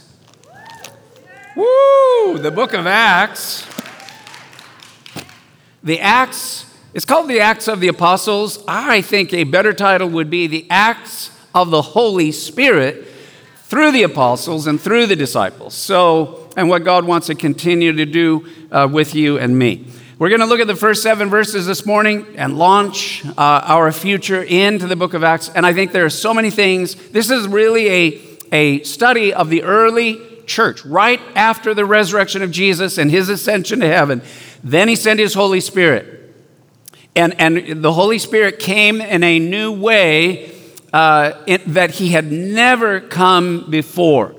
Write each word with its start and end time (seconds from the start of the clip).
Woo! 1.57 2.39
The 2.39 2.53
book 2.54 2.75
of 2.75 2.86
Acts. 2.86 3.67
The 5.82 5.99
Acts, 5.99 6.73
it's 6.95 7.04
called 7.04 7.29
the 7.29 7.40
Acts 7.40 7.67
of 7.67 7.81
the 7.81 7.89
Apostles. 7.89 8.63
I 8.68 9.03
think 9.03 9.35
a 9.35 9.45
better 9.45 9.73
title 9.73 10.09
would 10.11 10.31
be 10.31 10.46
the 10.46 10.67
Acts 10.71 11.36
of 11.53 11.71
the 11.71 11.82
Holy 11.82 12.31
Spirit 12.31 13.09
through 13.64 13.90
the 13.90 14.04
apostles 14.04 14.68
and 14.68 14.81
through 14.81 15.07
the 15.07 15.17
disciples. 15.17 15.75
So, 15.75 16.50
and 16.57 16.68
what 16.68 16.85
God 16.85 17.04
wants 17.04 17.26
to 17.29 17.35
continue 17.35 17.93
to 17.95 18.07
do 18.07 18.46
uh, 18.71 18.89
with 18.90 19.14
you 19.14 19.39
and 19.39 19.59
me. 19.59 19.87
We're 20.18 20.29
going 20.29 20.40
to 20.40 20.46
look 20.46 20.61
at 20.61 20.67
the 20.67 20.76
first 20.76 21.03
seven 21.03 21.31
verses 21.31 21.67
this 21.67 21.85
morning 21.85 22.26
and 22.37 22.59
launch 22.59 23.25
uh, 23.25 23.32
our 23.39 23.90
future 23.90 24.43
into 24.43 24.87
the 24.87 24.96
book 24.96 25.14
of 25.14 25.25
Acts. 25.25 25.48
And 25.48 25.67
I 25.67 25.73
think 25.73 25.90
there 25.90 26.04
are 26.04 26.11
so 26.11 26.32
many 26.32 26.51
things. 26.51 26.95
This 27.11 27.31
is 27.31 27.48
really 27.48 27.89
a, 27.89 28.21
a 28.53 28.82
study 28.85 29.32
of 29.32 29.51
the 29.51 29.62
early 29.62 30.29
church 30.50 30.85
right 30.85 31.21
after 31.36 31.72
the 31.72 31.85
resurrection 31.85 32.42
of 32.42 32.50
Jesus 32.50 32.98
and 32.98 33.11
his 33.11 33.28
ascension 33.28 33.81
to 33.81 33.87
heaven. 33.87 34.20
Then 34.65 34.89
he 34.89 34.97
sent 34.97 35.20
his 35.20 35.34
Holy 35.34 35.61
Spirit. 35.61 36.34
And, 37.17 37.41
and 37.41 37.83
the 37.83 37.93
Holy 37.93 38.19
Spirit 38.19 38.59
came 38.59 39.01
in 39.01 39.23
a 39.23 39.39
new 39.39 39.73
way 39.73 40.53
uh, 40.93 41.33
it, 41.47 41.65
that 41.67 41.93
he 41.93 42.11
had 42.11 42.31
never 42.31 43.01
come 43.01 43.71
before. 43.71 44.34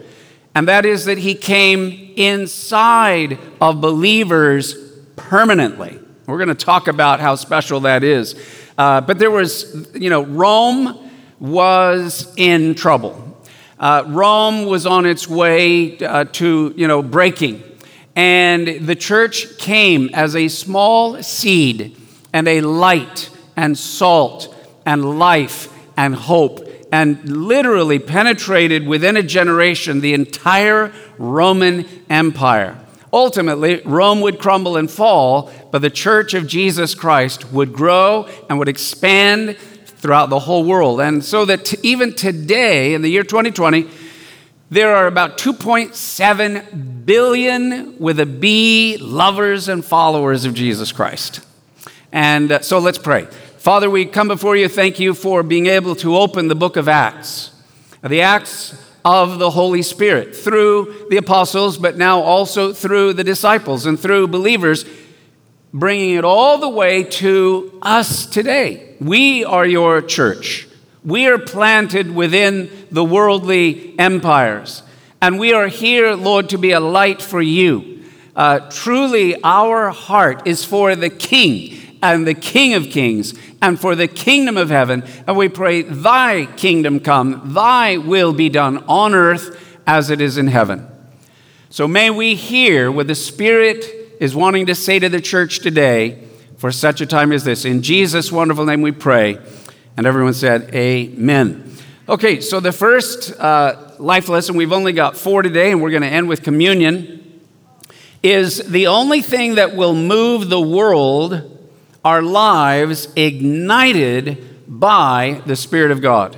And 0.53 0.67
that 0.67 0.85
is 0.85 1.05
that 1.05 1.17
he 1.17 1.35
came 1.35 2.13
inside 2.15 3.39
of 3.61 3.79
believers 3.79 4.75
permanently. 5.15 5.97
We're 6.27 6.37
going 6.37 6.49
to 6.49 6.65
talk 6.65 6.87
about 6.87 7.19
how 7.19 7.35
special 7.35 7.81
that 7.81 8.03
is. 8.03 8.35
Uh, 8.77 9.01
but 9.01 9.17
there 9.19 9.31
was, 9.31 9.87
you 9.93 10.09
know, 10.09 10.23
Rome 10.23 11.09
was 11.39 12.33
in 12.37 12.75
trouble. 12.75 13.30
Uh, 13.81 14.03
Rome 14.05 14.67
was 14.67 14.85
on 14.85 15.07
its 15.07 15.27
way 15.27 15.97
uh, 15.97 16.25
to, 16.25 16.71
you 16.77 16.87
know, 16.87 17.01
breaking. 17.01 17.63
And 18.15 18.67
the 18.87 18.95
church 18.95 19.57
came 19.57 20.11
as 20.13 20.35
a 20.35 20.49
small 20.49 21.23
seed 21.23 21.97
and 22.31 22.47
a 22.47 22.61
light 22.61 23.31
and 23.55 23.75
salt 23.75 24.55
and 24.85 25.17
life 25.17 25.73
and 25.97 26.13
hope 26.13 26.67
and 26.91 27.27
literally 27.27 27.97
penetrated 27.97 28.85
within 28.85 29.17
a 29.17 29.23
generation 29.23 30.01
the 30.01 30.13
entire 30.13 30.93
Roman 31.17 31.87
Empire. 32.07 32.77
Ultimately, 33.13 33.81
Rome 33.83 34.21
would 34.21 34.39
crumble 34.39 34.77
and 34.77 34.89
fall, 34.91 35.51
but 35.71 35.81
the 35.81 35.89
church 35.89 36.33
of 36.33 36.47
Jesus 36.47 36.93
Christ 36.93 37.51
would 37.51 37.73
grow 37.73 38.27
and 38.49 38.59
would 38.59 38.69
expand 38.69 39.57
throughout 40.01 40.29
the 40.31 40.39
whole 40.39 40.63
world. 40.63 40.99
And 40.99 41.23
so 41.23 41.45
that 41.45 41.65
t- 41.65 41.77
even 41.83 42.13
today, 42.13 42.95
in 42.95 43.03
the 43.03 43.09
year 43.09 43.23
2020, 43.23 43.87
there 44.71 44.95
are 44.95 45.05
about 45.05 45.37
2.7 45.37 47.05
billion 47.05 47.99
with 47.99 48.19
a 48.19 48.25
B 48.25 48.97
lovers 48.97 49.69
and 49.69 49.85
followers 49.85 50.43
of 50.43 50.55
Jesus 50.55 50.91
Christ. 50.91 51.45
And 52.11 52.51
uh, 52.51 52.61
so 52.61 52.79
let's 52.79 52.97
pray. 52.97 53.25
Father, 53.57 53.89
we 53.89 54.05
come 54.05 54.27
before 54.27 54.55
you. 54.55 54.67
Thank 54.67 54.99
you 54.99 55.13
for 55.13 55.43
being 55.43 55.67
able 55.67 55.95
to 55.97 56.17
open 56.17 56.47
the 56.47 56.55
book 56.55 56.77
of 56.77 56.87
Acts, 56.87 57.51
the 58.01 58.21
Acts 58.21 58.75
of 59.05 59.37
the 59.37 59.51
Holy 59.51 59.83
Spirit 59.83 60.35
through 60.35 61.07
the 61.09 61.17
apostles, 61.17 61.77
but 61.77 61.95
now 61.97 62.21
also 62.21 62.73
through 62.73 63.13
the 63.13 63.23
disciples 63.23 63.85
and 63.85 63.99
through 63.99 64.27
believers 64.27 64.83
bringing 65.73 66.15
it 66.15 66.25
all 66.25 66.57
the 66.57 66.69
way 66.69 67.03
to 67.03 67.77
us 67.81 68.25
today. 68.25 68.95
We 68.99 69.45
are 69.45 69.65
your 69.65 70.01
church. 70.01 70.67
We 71.03 71.27
are 71.27 71.37
planted 71.37 72.13
within 72.13 72.69
the 72.91 73.03
worldly 73.03 73.97
empires. 73.97 74.83
And 75.21 75.39
we 75.39 75.53
are 75.53 75.67
here, 75.67 76.13
Lord, 76.13 76.49
to 76.49 76.57
be 76.57 76.71
a 76.71 76.79
light 76.79 77.21
for 77.21 77.41
you. 77.41 78.03
Uh, 78.35 78.69
truly, 78.69 79.41
our 79.43 79.89
heart 79.91 80.47
is 80.47 80.65
for 80.65 80.95
the 80.95 81.09
King 81.09 81.97
and 82.01 82.27
the 82.27 82.33
King 82.33 82.73
of 82.73 82.89
Kings 82.89 83.33
and 83.61 83.79
for 83.79 83.95
the 83.95 84.07
kingdom 84.07 84.57
of 84.57 84.69
heaven. 84.69 85.03
And 85.27 85.37
we 85.37 85.49
pray, 85.49 85.83
Thy 85.83 86.45
kingdom 86.45 86.99
come, 86.99 87.53
Thy 87.53 87.97
will 87.97 88.33
be 88.33 88.49
done 88.49 88.83
on 88.87 89.13
earth 89.13 89.79
as 89.85 90.09
it 90.09 90.21
is 90.21 90.37
in 90.37 90.47
heaven. 90.47 90.87
So 91.69 91.87
may 91.87 92.09
we 92.09 92.35
hear 92.35 92.91
with 92.91 93.07
the 93.07 93.15
Spirit 93.15 94.00
is 94.21 94.35
wanting 94.35 94.67
to 94.67 94.75
say 94.75 94.99
to 94.99 95.09
the 95.09 95.19
church 95.19 95.59
today 95.61 96.23
for 96.57 96.71
such 96.71 97.01
a 97.01 97.07
time 97.07 97.31
as 97.31 97.43
this. 97.43 97.65
In 97.65 97.81
Jesus' 97.81 98.31
wonderful 98.31 98.65
name 98.65 98.83
we 98.83 98.91
pray. 98.91 99.39
And 99.97 100.05
everyone 100.05 100.35
said, 100.35 100.73
Amen. 100.75 101.75
Okay, 102.07 102.39
so 102.39 102.59
the 102.59 102.71
first 102.71 103.31
uh, 103.39 103.95
life 103.97 104.29
lesson, 104.29 104.55
we've 104.55 104.71
only 104.71 104.93
got 104.93 105.17
four 105.17 105.41
today, 105.41 105.71
and 105.71 105.81
we're 105.81 105.89
going 105.89 106.03
to 106.03 106.07
end 106.07 106.29
with 106.29 106.43
communion, 106.43 107.41
is 108.21 108.59
the 108.59 108.85
only 108.85 109.23
thing 109.23 109.55
that 109.55 109.75
will 109.75 109.95
move 109.95 110.49
the 110.49 110.61
world 110.61 111.69
are 112.05 112.21
lives 112.21 113.07
ignited 113.15 114.37
by 114.67 115.41
the 115.47 115.55
Spirit 115.55 115.89
of 115.89 115.99
God. 115.99 116.37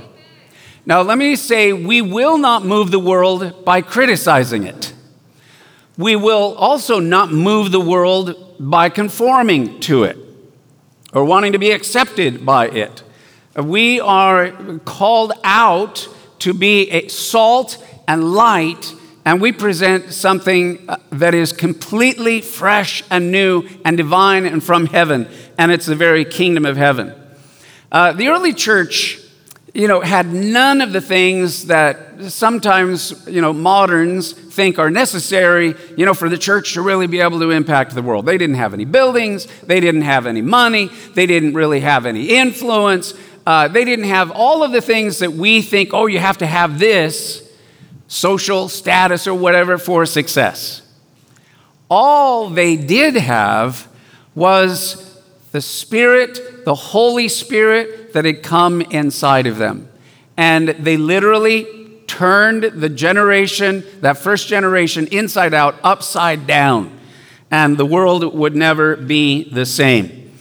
Now, 0.86 1.02
let 1.02 1.18
me 1.18 1.36
say, 1.36 1.74
we 1.74 2.02
will 2.02 2.38
not 2.38 2.64
move 2.64 2.92
the 2.92 3.00
world 3.00 3.66
by 3.66 3.82
criticizing 3.82 4.64
it. 4.64 4.94
We 5.98 6.16
will 6.16 6.56
also 6.56 7.00
not 7.00 7.32
move 7.32 7.72
the 7.72 7.80
world 7.80 8.56
by 8.60 8.90
conforming 8.90 9.80
to 9.82 10.04
it 10.04 10.18
or 11.14 11.24
wanting 11.24 11.52
to 11.52 11.60
be 11.60 11.72
accepted 11.72 12.46
by 12.46 12.68
it. 12.68 13.04
We 13.56 14.00
are 14.00 14.52
called 14.86 15.34
out 15.44 16.08
to 16.40 16.54
be 16.54 16.90
a 16.90 17.08
salt 17.08 17.78
and 18.08 18.34
light, 18.34 18.94
and 19.24 19.40
we 19.40 19.52
present 19.52 20.12
something 20.12 20.84
uh, 20.90 20.98
that 21.12 21.36
is 21.36 21.54
completely 21.54 22.42
fresh 22.42 23.04
and 23.12 23.32
new 23.32 23.68
and 23.86 23.96
divine 23.96 24.46
and 24.46 24.64
from 24.64 24.88
heaven, 24.88 25.30
and 25.58 25.72
it's 25.72 25.86
the 25.86 25.96
very 25.96 26.26
kingdom 26.26 26.66
of 26.66 26.76
heaven. 26.76 27.14
Uh, 27.92 28.12
the 28.12 28.28
early 28.30 28.54
church 28.54 29.23
you 29.74 29.88
know, 29.88 30.02
had 30.02 30.32
none 30.32 30.82
of 30.82 30.94
the 30.94 31.02
things 31.02 31.66
that 31.66 32.22
sometimes, 32.32 33.28
you 33.28 33.42
know, 33.42 33.52
moderns 33.52 34.34
think 34.34 34.78
are 34.78 34.92
necessary, 34.92 35.74
you 35.98 36.06
know, 36.06 36.14
for 36.14 36.30
the 36.30 36.38
church 36.38 36.74
to 36.74 36.82
really 36.82 37.08
be 37.08 37.20
able 37.20 37.40
to 37.40 37.50
impact 37.50 37.96
the 37.96 38.04
world. 38.04 38.28
They 38.28 38.38
didn't 38.38 38.58
have 38.58 38.76
any 38.76 38.86
buildings, 38.86 39.48
they 39.64 39.80
didn't 39.80 40.04
have 40.04 40.28
any 40.28 40.44
money, 40.44 40.92
they 41.16 41.26
didn't 41.26 41.56
really 41.56 41.80
have 41.80 42.06
any 42.06 42.30
influence, 42.30 43.16
uh, 43.48 43.68
they 43.68 43.84
didn't 43.84 44.06
have 44.06 44.30
all 44.30 44.64
of 44.64 44.72
the 44.72 44.82
things 44.82 45.20
that 45.20 45.34
we 45.34 45.64
think, 45.64 45.92
oh, 45.92 46.06
you 46.06 46.20
have 46.20 46.38
to 46.38 46.46
have 46.46 46.78
this 46.78 47.42
social 48.08 48.70
status 48.70 49.26
or 49.26 49.34
whatever 49.34 49.80
for 49.80 50.06
success. 50.06 50.84
All 51.90 52.50
they 52.50 52.76
did 52.76 53.16
have 53.16 53.88
was 54.36 55.13
the 55.54 55.62
Spirit, 55.62 56.66
the 56.66 56.74
Holy 56.74 57.28
Spirit 57.28 58.12
that 58.14 58.26
had 58.26 58.42
come 58.42 58.82
inside 58.82 59.46
of 59.46 59.60
them. 59.60 59.88
And 60.36 60.70
they 60.70 60.98
literally 60.98 62.02
turned 62.08 62.64
the 62.64 62.90
generation, 62.90 63.84
that 64.02 64.18
first 64.18 64.48
generation, 64.48 65.08
inside 65.08 65.54
out, 65.54 65.76
upside 65.84 66.48
down. 66.48 67.00
And 67.52 67.78
the 67.78 67.86
world 67.86 68.34
would 68.34 68.56
never 68.56 68.96
be 68.96 69.48
the 69.48 69.66
same. 69.66 70.32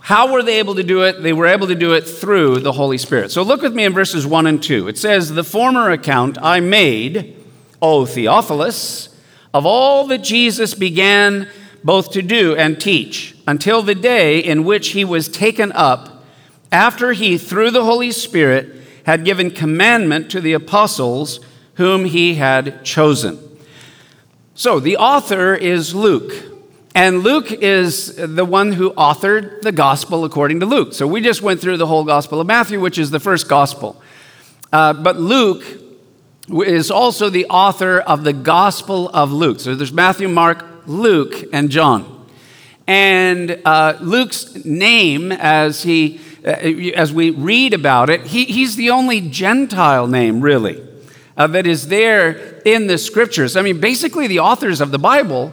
How 0.00 0.30
were 0.30 0.42
they 0.42 0.58
able 0.58 0.74
to 0.74 0.82
do 0.82 1.02
it? 1.02 1.22
They 1.22 1.32
were 1.32 1.46
able 1.46 1.66
to 1.68 1.74
do 1.74 1.94
it 1.94 2.02
through 2.02 2.60
the 2.60 2.72
Holy 2.72 2.98
Spirit. 2.98 3.30
So 3.30 3.42
look 3.42 3.62
with 3.62 3.74
me 3.74 3.84
in 3.84 3.94
verses 3.94 4.26
1 4.26 4.46
and 4.46 4.62
2. 4.62 4.88
It 4.88 4.98
says, 4.98 5.32
The 5.32 5.44
former 5.44 5.90
account 5.90 6.36
I 6.42 6.60
made, 6.60 7.36
O 7.80 8.04
Theophilus, 8.04 9.08
of 9.54 9.64
all 9.64 10.06
that 10.08 10.18
Jesus 10.18 10.74
began 10.74 11.48
both 11.82 12.12
to 12.12 12.22
do 12.22 12.54
and 12.54 12.78
teach, 12.78 13.34
until 13.48 13.80
the 13.80 13.94
day 13.94 14.38
in 14.40 14.62
which 14.62 14.88
he 14.88 15.06
was 15.06 15.26
taken 15.26 15.72
up, 15.72 16.22
after 16.70 17.14
he, 17.14 17.38
through 17.38 17.70
the 17.70 17.82
Holy 17.82 18.12
Spirit, 18.12 18.74
had 19.06 19.24
given 19.24 19.50
commandment 19.50 20.30
to 20.30 20.38
the 20.42 20.52
apostles 20.52 21.40
whom 21.76 22.04
he 22.04 22.34
had 22.34 22.84
chosen. 22.84 23.38
So 24.54 24.78
the 24.78 24.98
author 24.98 25.54
is 25.54 25.94
Luke. 25.94 26.30
And 26.94 27.20
Luke 27.20 27.50
is 27.50 28.16
the 28.16 28.44
one 28.44 28.72
who 28.72 28.90
authored 28.92 29.62
the 29.62 29.72
gospel 29.72 30.26
according 30.26 30.60
to 30.60 30.66
Luke. 30.66 30.92
So 30.92 31.06
we 31.06 31.22
just 31.22 31.40
went 31.40 31.58
through 31.58 31.78
the 31.78 31.86
whole 31.86 32.04
gospel 32.04 32.42
of 32.42 32.46
Matthew, 32.46 32.78
which 32.78 32.98
is 32.98 33.10
the 33.10 33.20
first 33.20 33.48
gospel. 33.48 34.02
Uh, 34.70 34.92
but 34.92 35.16
Luke 35.16 35.64
is 36.50 36.90
also 36.90 37.30
the 37.30 37.46
author 37.46 37.98
of 37.98 38.24
the 38.24 38.34
Gospel 38.34 39.08
of 39.08 39.32
Luke. 39.32 39.60
So 39.60 39.74
there's 39.74 39.92
Matthew, 39.92 40.28
Mark, 40.28 40.66
Luke, 40.86 41.34
and 41.54 41.70
John. 41.70 42.17
And 42.88 43.60
uh, 43.66 43.98
Luke's 44.00 44.64
name, 44.64 45.30
as, 45.30 45.82
he, 45.82 46.20
uh, 46.42 46.48
as 46.48 47.12
we 47.12 47.28
read 47.28 47.74
about 47.74 48.08
it, 48.08 48.22
he, 48.22 48.46
he's 48.46 48.76
the 48.76 48.88
only 48.88 49.20
Gentile 49.20 50.06
name, 50.06 50.40
really, 50.40 50.82
uh, 51.36 51.46
that 51.48 51.66
is 51.66 51.88
there 51.88 52.60
in 52.64 52.86
the 52.86 52.96
scriptures. 52.96 53.56
I 53.56 53.62
mean, 53.62 53.78
basically, 53.78 54.26
the 54.26 54.38
authors 54.38 54.80
of 54.80 54.90
the 54.90 54.98
Bible 54.98 55.52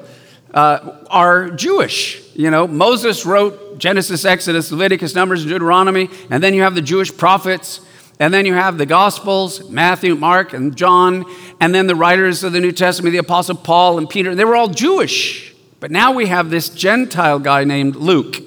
uh, 0.54 1.04
are 1.10 1.50
Jewish. 1.50 2.24
You 2.36 2.52
know, 2.52 2.68
Moses 2.68 3.26
wrote 3.26 3.80
Genesis, 3.80 4.24
Exodus, 4.24 4.72
Leviticus, 4.72 5.14
Numbers, 5.14 5.42
and 5.42 5.52
Deuteronomy, 5.52 6.10
and 6.30 6.42
then 6.42 6.54
you 6.54 6.62
have 6.62 6.74
the 6.74 6.82
Jewish 6.82 7.16
prophets. 7.16 7.82
And 8.18 8.34
then 8.34 8.46
you 8.46 8.54
have 8.54 8.78
the 8.78 8.86
Gospels, 8.86 9.70
Matthew, 9.70 10.16
Mark, 10.16 10.54
and 10.54 10.74
John, 10.74 11.26
and 11.60 11.76
then 11.76 11.86
the 11.86 11.96
writers 11.96 12.46
of 12.46 12.54
the 12.54 12.62
New 12.62 12.72
Testament, 12.72 13.12
the 13.12 13.18
Apostle 13.18 13.58
Paul 13.58 13.98
and 13.98 14.10
Peter. 14.10 14.34
They 14.34 14.46
were 14.46 14.56
all 14.56 14.70
Jewish. 14.70 15.55
But 15.80 15.92
now 15.92 16.12
we 16.14 16.28
have 16.28 16.50
this 16.50 16.70
Gentile 16.70 17.40
guy 17.40 17.64
named 17.64 17.96
Luke. 17.96 18.38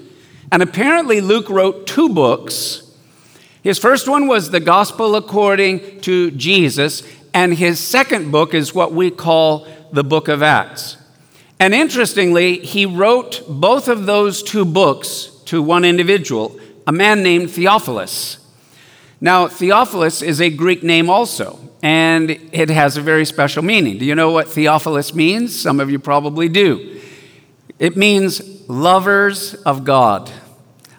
And 0.50 0.62
apparently, 0.62 1.20
Luke 1.20 1.48
wrote 1.50 1.86
two 1.86 2.08
books. 2.08 2.82
His 3.62 3.78
first 3.78 4.08
one 4.08 4.26
was 4.28 4.50
the 4.50 4.60
Gospel 4.60 5.14
according 5.14 6.00
to 6.00 6.30
Jesus, 6.30 7.02
and 7.34 7.54
his 7.54 7.78
second 7.78 8.30
book 8.30 8.54
is 8.54 8.74
what 8.74 8.92
we 8.92 9.10
call 9.10 9.66
the 9.92 10.04
book 10.04 10.28
of 10.28 10.42
Acts. 10.42 10.96
And 11.60 11.74
interestingly, 11.74 12.58
he 12.58 12.86
wrote 12.86 13.42
both 13.48 13.88
of 13.88 14.06
those 14.06 14.42
two 14.42 14.64
books 14.64 15.30
to 15.46 15.60
one 15.62 15.84
individual, 15.84 16.58
a 16.86 16.92
man 16.92 17.22
named 17.22 17.50
Theophilus. 17.50 18.38
Now, 19.20 19.48
Theophilus 19.48 20.22
is 20.22 20.40
a 20.40 20.50
Greek 20.50 20.82
name 20.82 21.10
also, 21.10 21.58
and 21.82 22.30
it 22.30 22.70
has 22.70 22.96
a 22.96 23.02
very 23.02 23.24
special 23.24 23.64
meaning. 23.64 23.98
Do 23.98 24.04
you 24.04 24.14
know 24.14 24.30
what 24.30 24.48
Theophilus 24.48 25.12
means? 25.14 25.58
Some 25.58 25.80
of 25.80 25.90
you 25.90 25.98
probably 25.98 26.48
do. 26.48 26.97
It 27.78 27.96
means 27.96 28.68
lovers 28.68 29.54
of 29.54 29.84
God, 29.84 30.30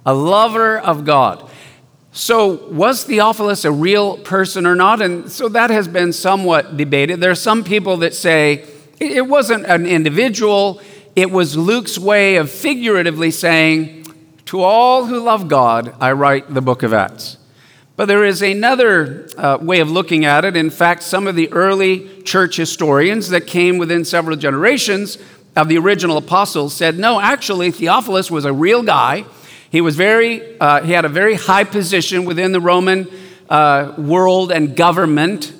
a 0.05 0.13
lover 0.13 0.79
of 0.79 1.05
God. 1.05 1.49
So, 2.11 2.67
was 2.69 3.03
Theophilus 3.03 3.65
a 3.65 3.71
real 3.71 4.17
person 4.17 4.65
or 4.65 4.75
not? 4.75 5.01
And 5.01 5.31
so 5.31 5.47
that 5.49 5.69
has 5.69 5.87
been 5.87 6.11
somewhat 6.11 6.75
debated. 6.75 7.21
There 7.21 7.31
are 7.31 7.35
some 7.35 7.63
people 7.63 7.97
that 7.97 8.13
say 8.13 8.65
it 8.99 9.27
wasn't 9.27 9.65
an 9.65 9.85
individual, 9.85 10.81
it 11.15 11.31
was 11.31 11.55
Luke's 11.55 11.99
way 11.99 12.37
of 12.37 12.49
figuratively 12.49 13.31
saying, 13.31 14.05
To 14.45 14.61
all 14.61 15.05
who 15.05 15.19
love 15.19 15.47
God, 15.47 15.93
I 15.99 16.13
write 16.13 16.53
the 16.53 16.61
book 16.61 16.81
of 16.81 16.93
Acts. 16.93 17.37
But 17.95 18.05
there 18.05 18.23
is 18.23 18.41
another 18.41 19.27
uh, 19.37 19.57
way 19.59 19.81
of 19.81 19.91
looking 19.91 20.23
at 20.23 20.45
it. 20.45 20.55
In 20.55 20.69
fact, 20.69 21.03
some 21.03 21.27
of 21.27 21.35
the 21.35 21.51
early 21.51 22.21
church 22.23 22.55
historians 22.55 23.29
that 23.29 23.45
came 23.45 23.77
within 23.77 24.05
several 24.05 24.37
generations 24.37 25.17
of 25.55 25.67
the 25.67 25.77
original 25.77 26.17
apostles 26.17 26.75
said, 26.75 26.97
no, 26.97 27.19
actually, 27.19 27.71
Theophilus 27.71 28.31
was 28.31 28.45
a 28.45 28.53
real 28.53 28.83
guy. 28.83 29.25
He 29.71 29.81
was 29.81 29.95
very, 29.95 30.59
uh, 30.59 30.83
he 30.83 30.91
had 30.91 31.05
a 31.05 31.09
very 31.09 31.35
high 31.35 31.63
position 31.63 32.25
within 32.25 32.51
the 32.51 32.61
Roman 32.61 33.07
uh, 33.49 33.93
world 33.97 34.51
and 34.51 34.75
government, 34.75 35.53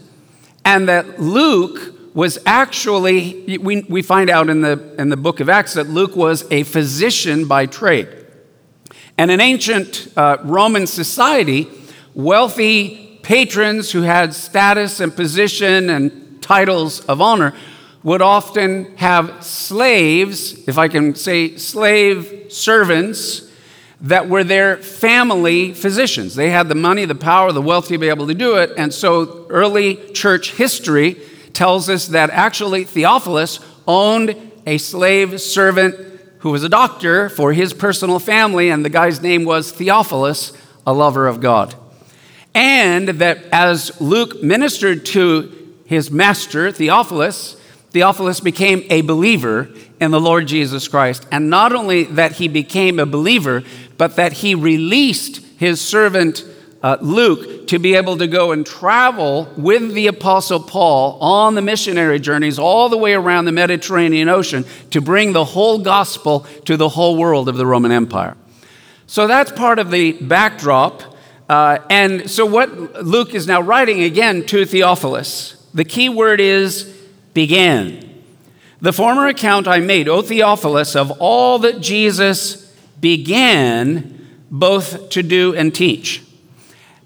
and 0.64 0.88
that 0.90 1.20
Luke 1.20 1.96
was 2.14 2.40
actually, 2.46 3.58
we, 3.60 3.82
we 3.84 4.02
find 4.02 4.30
out 4.30 4.50
in 4.50 4.62
the, 4.62 4.96
in 4.98 5.10
the 5.10 5.18
book 5.18 5.40
of 5.40 5.50
Acts 5.50 5.74
that 5.74 5.88
Luke 5.88 6.16
was 6.16 6.46
a 6.52 6.64
physician 6.64 7.48
by 7.48 7.66
trade. 7.66 8.08
And 9.18 9.30
in 9.30 9.40
ancient 9.40 10.12
uh, 10.16 10.38
Roman 10.44 10.88
society, 10.88 11.68
wealthy 12.14 13.20
patrons 13.22 13.92
who 13.92 14.02
had 14.02 14.34
status 14.34 15.00
and 15.00 15.16
position 15.16 15.90
and 15.90 16.42
titles 16.42 17.02
of 17.02 17.22
honor 17.22 17.54
would 18.04 18.22
often 18.22 18.96
have 18.98 19.44
slaves, 19.44 20.68
if 20.68 20.78
I 20.78 20.88
can 20.88 21.16
say 21.16 21.58
slave 21.58 22.46
servants, 22.50 23.50
that 24.02 24.30
were 24.30 24.46
their 24.46 24.78
family 24.78 25.74
physicians. 25.74 26.36
They 26.36 26.50
had 26.50 26.70
the 26.70 26.76
money, 26.76 27.04
the 27.06 27.16
power, 27.16 27.52
the 27.52 27.62
wealth 27.62 27.90
to 27.90 27.98
be 27.98 28.08
able 28.08 28.28
to 28.28 28.34
do 28.34 28.56
it. 28.56 28.72
And 28.78 28.94
so 28.94 29.46
early 29.50 29.96
church 30.14 30.54
history 30.54 31.18
tells 31.52 31.90
us 31.90 32.08
that 32.08 32.30
actually 32.30 32.86
Theophilus 32.86 33.60
owned 33.86 34.36
a 34.66 34.78
slave 34.78 35.42
servant 35.42 35.96
who 36.40 36.52
was 36.52 36.64
a 36.64 36.70
doctor 36.70 37.28
for 37.28 37.52
his 37.52 37.74
personal 37.74 38.20
family, 38.20 38.70
and 38.70 38.86
the 38.86 38.90
guy's 38.90 39.22
name 39.22 39.44
was 39.44 39.72
Theophilus, 39.72 40.54
a 40.88 40.94
lover 40.94 41.28
of 41.28 41.42
God. 41.42 41.76
And 42.56 43.10
that 43.10 43.44
as 43.52 44.00
Luke 44.00 44.42
ministered 44.42 45.06
to 45.08 45.76
his 45.86 46.10
master, 46.10 46.72
Theophilus, 46.72 47.59
Theophilus 47.92 48.40
became 48.40 48.84
a 48.90 49.02
believer 49.02 49.70
in 50.00 50.12
the 50.12 50.22
Lord 50.22 50.48
Jesus 50.48 50.88
Christ. 50.88 51.26
And 51.32 51.50
not 51.50 51.74
only 51.74 52.04
that 52.04 52.34
he 52.34 52.48
became 52.48 53.00
a 53.00 53.06
believer, 53.06 53.64
but 53.98 54.16
that 54.16 54.34
he 54.34 54.56
released 54.56 55.42
his 55.58 55.82
servant 55.82 56.46
uh, 56.82 56.98
Luke 57.02 57.68
to 57.68 57.80
be 57.80 57.96
able 57.96 58.18
to 58.18 58.28
go 58.28 58.52
and 58.52 58.66
travel 58.66 59.52
with 59.58 59.94
the 59.94 60.08
Apostle 60.08 60.62
Paul 60.62 61.20
on 61.20 61.56
the 61.56 61.62
missionary 61.62 62.20
journeys 62.20 62.58
all 62.58 62.90
the 62.90 62.98
way 62.98 63.14
around 63.14 63.46
the 63.46 63.52
Mediterranean 63.52 64.30
Ocean 64.30 64.66
to 64.92 65.02
bring 65.02 65.34
the 65.34 65.44
whole 65.44 65.80
gospel 65.80 66.46
to 66.66 66.78
the 66.78 66.90
whole 66.90 67.18
world 67.18 67.50
of 67.50 67.58
the 67.58 67.66
Roman 67.66 67.92
Empire. 67.92 68.38
So 69.08 69.28
that's 69.28 69.52
part 69.52 69.80
of 69.80 69.92
the 69.92 70.14
backdrop. 70.14 71.18
Uh, 71.50 71.80
and 71.90 72.30
so, 72.30 72.46
what 72.46 73.04
Luke 73.04 73.34
is 73.34 73.48
now 73.48 73.60
writing 73.60 74.04
again 74.04 74.46
to 74.46 74.66
Theophilus, 74.66 75.56
the 75.74 75.84
key 75.84 76.08
word 76.08 76.40
is 76.40 76.96
began. 77.34 78.06
The 78.82 78.94
former 78.94 79.28
account 79.28 79.68
I 79.68 79.80
made, 79.80 80.08
O 80.08 80.22
Theophilus, 80.22 80.96
of 80.96 81.12
all 81.20 81.60
that 81.60 81.82
Jesus 81.82 82.74
began 83.00 84.28
both 84.50 85.10
to 85.10 85.24
do 85.24 85.54
and 85.54 85.74
teach. 85.74 86.24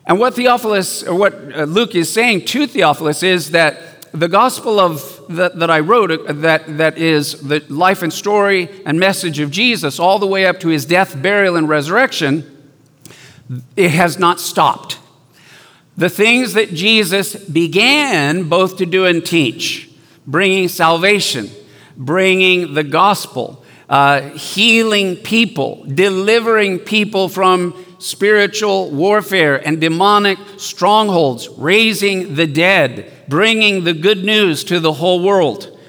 And 0.05 0.19
what 0.19 0.35
Theophilus, 0.35 1.03
or 1.03 1.15
what 1.15 1.33
uh, 1.33 1.63
Luke 1.63 1.95
is 1.95 2.11
saying 2.11 2.45
to 2.45 2.67
Theophilus 2.67 3.23
is 3.23 3.51
that 3.51 4.11
the 4.11 4.27
gospel 4.27 4.79
of 4.79 5.25
that, 5.29 5.57
that 5.59 5.71
I 5.71 5.79
wrote, 5.79 6.11
uh, 6.11 6.33
that, 6.33 6.77
that 6.77 6.97
is 6.97 7.41
the 7.41 7.63
life 7.69 8.03
and 8.03 8.13
story 8.13 8.69
and 8.85 8.99
message 8.99 9.39
of 9.39 9.49
Jesus, 9.49 9.99
all 9.99 10.19
the 10.19 10.27
way 10.27 10.45
up 10.45 10.59
to 10.59 10.67
his 10.67 10.85
death, 10.85 11.19
burial, 11.21 11.55
and 11.55 11.67
resurrection, 11.67 12.49
it 13.75 13.91
has 13.91 14.19
not 14.19 14.39
stopped. 14.39 14.99
The 15.95 16.09
things 16.09 16.53
that 16.53 16.73
Jesus 16.73 17.35
began 17.35 18.49
both 18.49 18.77
to 18.77 18.85
do 18.85 19.05
and 19.05 19.25
teach, 19.25 19.89
bringing 20.25 20.67
salvation, 20.67 21.49
bringing 21.97 22.73
the 22.73 22.83
gospel, 22.83 23.63
uh, 23.89 24.21
healing 24.29 25.15
people, 25.17 25.85
delivering 25.93 26.79
people 26.79 27.29
from 27.29 27.85
spiritual 27.99 28.89
warfare 28.91 29.65
and 29.65 29.79
demonic 29.79 30.37
strongholds, 30.57 31.47
raising 31.49 32.35
the 32.35 32.47
dead, 32.47 33.11
bringing 33.27 33.83
the 33.83 33.93
good 33.93 34.23
news 34.23 34.63
to 34.65 34.79
the 34.79 34.93
whole 34.93 35.23
world. 35.23 35.79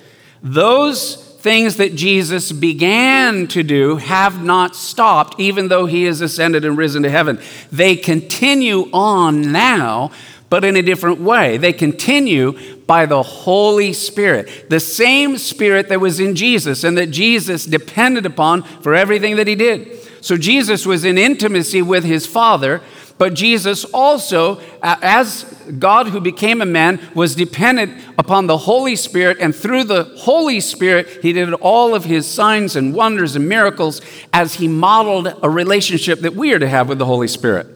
Those 0.43 1.17
things 1.45 1.77
that 1.77 1.95
Jesus 1.95 2.53
began 2.53 3.47
to 3.49 3.63
do 3.63 3.97
have 3.97 4.43
not 4.43 4.75
stopped, 4.75 5.39
even 5.39 5.69
though 5.69 5.85
he 5.85 6.05
has 6.05 6.23
ascended 6.23 6.65
and 6.65 6.79
risen 6.79 7.03
to 7.03 7.11
heaven. 7.11 7.39
They 7.71 7.97
continue 7.97 8.89
on 8.93 9.53
now, 9.53 10.11
but 10.55 10.65
in 10.65 10.77
a 10.77 10.83
different 10.83 11.19
way. 11.19 11.57
They 11.57 11.73
continue 11.73 12.77
by 12.87 13.07
the 13.07 13.25
Holy 13.25 13.93
Spirit, 13.93 14.71
the 14.71 14.79
same 14.79 15.37
Spirit 15.37 15.89
that 15.89 16.01
was 16.01 16.21
in 16.21 16.37
Jesus 16.37 16.85
and 16.85 16.97
that 16.97 17.09
Jesus 17.09 17.65
depended 17.65 18.25
upon 18.25 18.63
for 18.63 18.95
everything 18.95 19.35
that 19.35 19.49
he 19.49 19.57
did. 19.57 19.99
So 20.21 20.37
Jesus 20.37 20.87
was 20.87 21.05
in 21.05 21.19
intimacy 21.19 21.83
with 21.83 22.05
his 22.05 22.25
Father, 22.25 22.83
but 23.19 23.35
Jesus 23.35 23.85
also, 23.87 24.61
as 24.81 25.43
God 25.77 26.07
who 26.07 26.21
became 26.21 26.63
a 26.63 26.67
man, 26.67 27.01
was 27.17 27.35
dependent 27.35 28.01
upon 28.17 28.47
the 28.47 28.59
Holy 28.59 28.95
Spirit, 28.95 29.39
and 29.41 29.53
through 29.53 29.83
the 29.83 30.05
Holy 30.19 30.61
Spirit, 30.61 31.19
he 31.21 31.33
did 31.33 31.53
all 31.55 31.97
of 31.97 32.05
his 32.05 32.29
signs 32.29 32.77
and 32.77 32.95
wonders 32.95 33.35
and 33.35 33.49
miracles 33.49 34.01
as 34.33 34.55
he 34.55 34.69
modeled 34.69 35.37
a 35.43 35.51
relationship 35.51 36.21
that 36.21 36.37
we 36.37 36.53
are 36.53 36.61
to 36.61 36.69
have 36.69 36.89
with 36.89 37.01
the 37.01 37.07
Holy 37.07 37.27
Spirit. 37.27 37.67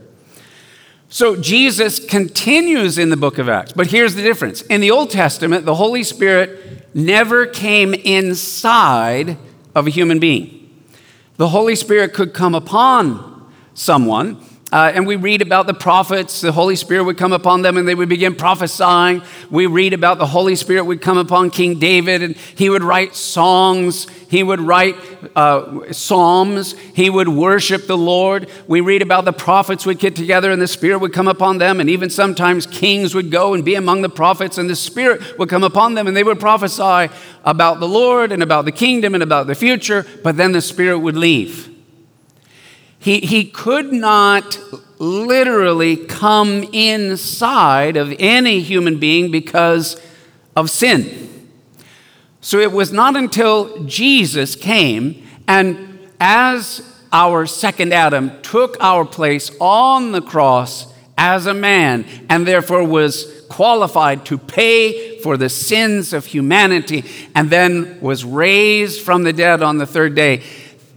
So 1.10 1.36
Jesus 1.36 2.04
continues 2.04 2.98
in 2.98 3.08
the 3.08 3.16
book 3.16 3.38
of 3.38 3.48
Acts. 3.48 3.72
But 3.72 3.86
here's 3.86 4.14
the 4.14 4.22
difference. 4.22 4.60
In 4.62 4.82
the 4.82 4.90
Old 4.90 5.10
Testament, 5.10 5.64
the 5.64 5.74
Holy 5.74 6.02
Spirit 6.02 6.86
never 6.94 7.46
came 7.46 7.94
inside 7.94 9.38
of 9.74 9.86
a 9.86 9.90
human 9.90 10.18
being. 10.18 10.54
The 11.38 11.48
Holy 11.48 11.76
Spirit 11.76 12.12
could 12.12 12.34
come 12.34 12.54
upon 12.54 13.50
someone, 13.72 14.42
Uh, 14.70 14.92
and 14.94 15.06
we 15.06 15.16
read 15.16 15.40
about 15.40 15.66
the 15.66 15.72
prophets, 15.72 16.42
the 16.42 16.52
Holy 16.52 16.76
Spirit 16.76 17.04
would 17.04 17.16
come 17.16 17.32
upon 17.32 17.62
them 17.62 17.78
and 17.78 17.88
they 17.88 17.94
would 17.94 18.08
begin 18.10 18.34
prophesying. 18.34 19.22
We 19.50 19.64
read 19.64 19.94
about 19.94 20.18
the 20.18 20.26
Holy 20.26 20.56
Spirit 20.56 20.84
would 20.84 21.00
come 21.00 21.16
upon 21.16 21.50
King 21.50 21.78
David 21.78 22.22
and 22.22 22.36
he 22.36 22.68
would 22.68 22.82
write 22.82 23.14
songs, 23.14 24.06
he 24.28 24.42
would 24.42 24.60
write 24.60 24.96
uh, 25.34 25.90
psalms, 25.90 26.72
he 26.94 27.08
would 27.08 27.28
worship 27.28 27.86
the 27.86 27.96
Lord. 27.96 28.50
We 28.66 28.82
read 28.82 29.00
about 29.00 29.24
the 29.24 29.32
prophets 29.32 29.86
would 29.86 29.98
get 29.98 30.14
together 30.14 30.50
and 30.50 30.60
the 30.60 30.68
Spirit 30.68 30.98
would 30.98 31.14
come 31.14 31.28
upon 31.28 31.56
them, 31.56 31.80
and 31.80 31.88
even 31.88 32.10
sometimes 32.10 32.66
kings 32.66 33.14
would 33.14 33.30
go 33.30 33.54
and 33.54 33.64
be 33.64 33.74
among 33.74 34.02
the 34.02 34.10
prophets 34.10 34.58
and 34.58 34.68
the 34.68 34.76
Spirit 34.76 35.38
would 35.38 35.48
come 35.48 35.64
upon 35.64 35.94
them 35.94 36.06
and 36.06 36.14
they 36.14 36.24
would 36.24 36.40
prophesy 36.40 37.10
about 37.42 37.80
the 37.80 37.88
Lord 37.88 38.32
and 38.32 38.42
about 38.42 38.66
the 38.66 38.72
kingdom 38.72 39.14
and 39.14 39.22
about 39.22 39.46
the 39.46 39.54
future, 39.54 40.04
but 40.22 40.36
then 40.36 40.52
the 40.52 40.60
Spirit 40.60 40.98
would 40.98 41.16
leave. 41.16 41.77
He, 42.98 43.20
he 43.20 43.44
could 43.44 43.92
not 43.92 44.58
literally 44.98 45.96
come 45.96 46.64
inside 46.72 47.96
of 47.96 48.14
any 48.18 48.60
human 48.60 48.98
being 48.98 49.30
because 49.30 50.00
of 50.56 50.70
sin. 50.70 51.48
So 52.40 52.58
it 52.58 52.72
was 52.72 52.92
not 52.92 53.16
until 53.16 53.84
Jesus 53.84 54.56
came 54.56 55.26
and 55.46 55.98
as 56.20 56.82
our 57.12 57.46
second 57.46 57.92
Adam 57.92 58.42
took 58.42 58.76
our 58.80 59.04
place 59.04 59.50
on 59.60 60.12
the 60.12 60.20
cross 60.20 60.92
as 61.16 61.46
a 61.46 61.54
man 61.54 62.04
and 62.28 62.46
therefore 62.46 62.84
was 62.84 63.44
qualified 63.48 64.24
to 64.26 64.38
pay 64.38 65.18
for 65.20 65.36
the 65.36 65.48
sins 65.48 66.12
of 66.12 66.26
humanity 66.26 67.04
and 67.34 67.50
then 67.50 68.00
was 68.00 68.24
raised 68.24 69.00
from 69.00 69.22
the 69.22 69.32
dead 69.32 69.62
on 69.62 69.78
the 69.78 69.86
third 69.86 70.14
day 70.14 70.42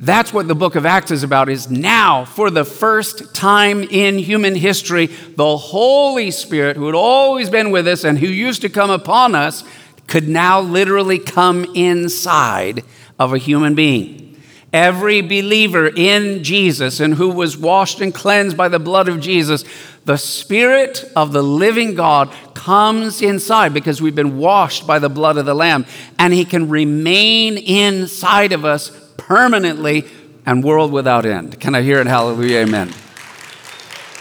that's 0.01 0.33
what 0.33 0.47
the 0.47 0.55
book 0.55 0.75
of 0.75 0.83
Acts 0.83 1.11
is 1.11 1.21
about 1.21 1.47
is 1.47 1.69
now 1.69 2.25
for 2.25 2.49
the 2.49 2.65
first 2.65 3.35
time 3.35 3.83
in 3.83 4.17
human 4.17 4.55
history 4.55 5.05
the 5.05 5.55
Holy 5.55 6.31
Spirit 6.31 6.75
who 6.75 6.87
had 6.87 6.95
always 6.95 7.51
been 7.51 7.69
with 7.69 7.87
us 7.87 8.03
and 8.03 8.17
who 8.17 8.25
used 8.25 8.61
to 8.61 8.69
come 8.69 8.89
upon 8.89 9.35
us 9.35 9.63
could 10.07 10.27
now 10.27 10.59
literally 10.59 11.19
come 11.19 11.65
inside 11.75 12.83
of 13.19 13.31
a 13.31 13.37
human 13.37 13.75
being. 13.75 14.41
Every 14.73 15.21
believer 15.21 15.87
in 15.87 16.43
Jesus 16.43 16.99
and 16.99 17.13
who 17.13 17.29
was 17.29 17.55
washed 17.55 18.01
and 18.01 18.11
cleansed 18.11 18.57
by 18.57 18.69
the 18.69 18.79
blood 18.79 19.07
of 19.07 19.21
Jesus, 19.21 19.65
the 20.05 20.17
Spirit 20.17 21.03
of 21.15 21.31
the 21.31 21.43
living 21.43 21.93
God 21.93 22.33
comes 22.55 23.21
inside 23.21 23.73
because 23.73 24.01
we've 24.01 24.15
been 24.15 24.37
washed 24.37 24.87
by 24.87 24.97
the 24.97 25.09
blood 25.09 25.37
of 25.37 25.45
the 25.45 25.53
Lamb, 25.53 25.85
and 26.17 26.33
He 26.33 26.45
can 26.45 26.69
remain 26.69 27.57
inside 27.57 28.51
of 28.51 28.65
us 28.65 28.89
permanently 29.27 30.05
and 30.45 30.63
world 30.63 30.91
without 30.91 31.25
end. 31.25 31.59
Can 31.59 31.75
I 31.75 31.81
hear 31.81 31.99
it? 31.99 32.07
Hallelujah, 32.07 32.59
amen. 32.59 32.93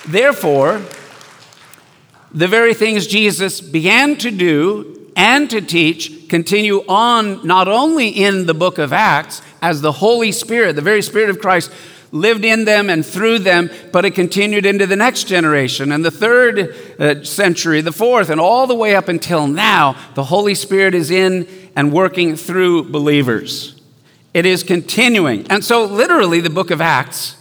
Therefore, 0.07 0.83
the 2.33 2.49
very 2.49 2.75
things 2.75 3.07
Jesus 3.07 3.61
began 3.61 4.17
to 4.19 4.31
do 4.31 5.11
and 5.17 5.51
to 5.51 5.61
teach 5.61 6.29
continue 6.29 6.85
on 6.89 7.47
not 7.47 7.69
only 7.69 8.09
in 8.09 8.47
the 8.47 8.55
book 8.55 8.79
of 8.79 8.93
Acts 8.93 9.43
as 9.61 9.81
the 9.81 9.93
Holy 9.93 10.33
Spirit, 10.33 10.77
the 10.77 10.83
very 10.83 11.03
Spirit 11.03 11.29
of 11.29 11.41
Christ, 11.41 11.71
lived 12.13 12.45
in 12.45 12.65
them 12.65 12.91
and 12.91 13.05
through 13.05 13.39
them, 13.41 13.71
but 13.93 14.05
it 14.05 14.15
continued 14.15 14.67
into 14.67 14.87
the 14.87 14.97
next 14.97 15.25
generation 15.25 15.93
and 15.93 16.05
the 16.05 16.11
third 16.11 16.75
uh, 16.99 17.23
century, 17.25 17.81
the 17.81 17.93
fourth, 17.93 18.31
and 18.31 18.41
all 18.41 18.67
the 18.67 18.75
way 18.75 18.95
up 18.95 19.09
until 19.09 19.47
now. 19.47 19.97
The 20.15 20.25
Holy 20.25 20.55
Spirit 20.55 20.95
is 20.95 21.11
in 21.11 21.49
and 21.77 21.93
working 21.93 22.37
through 22.37 22.91
believers. 22.91 23.80
It 24.33 24.47
is 24.47 24.63
continuing. 24.63 25.47
And 25.51 25.65
so, 25.65 25.85
literally, 25.85 26.41
the 26.41 26.51
book 26.51 26.71
of 26.71 26.81
Acts, 26.81 27.37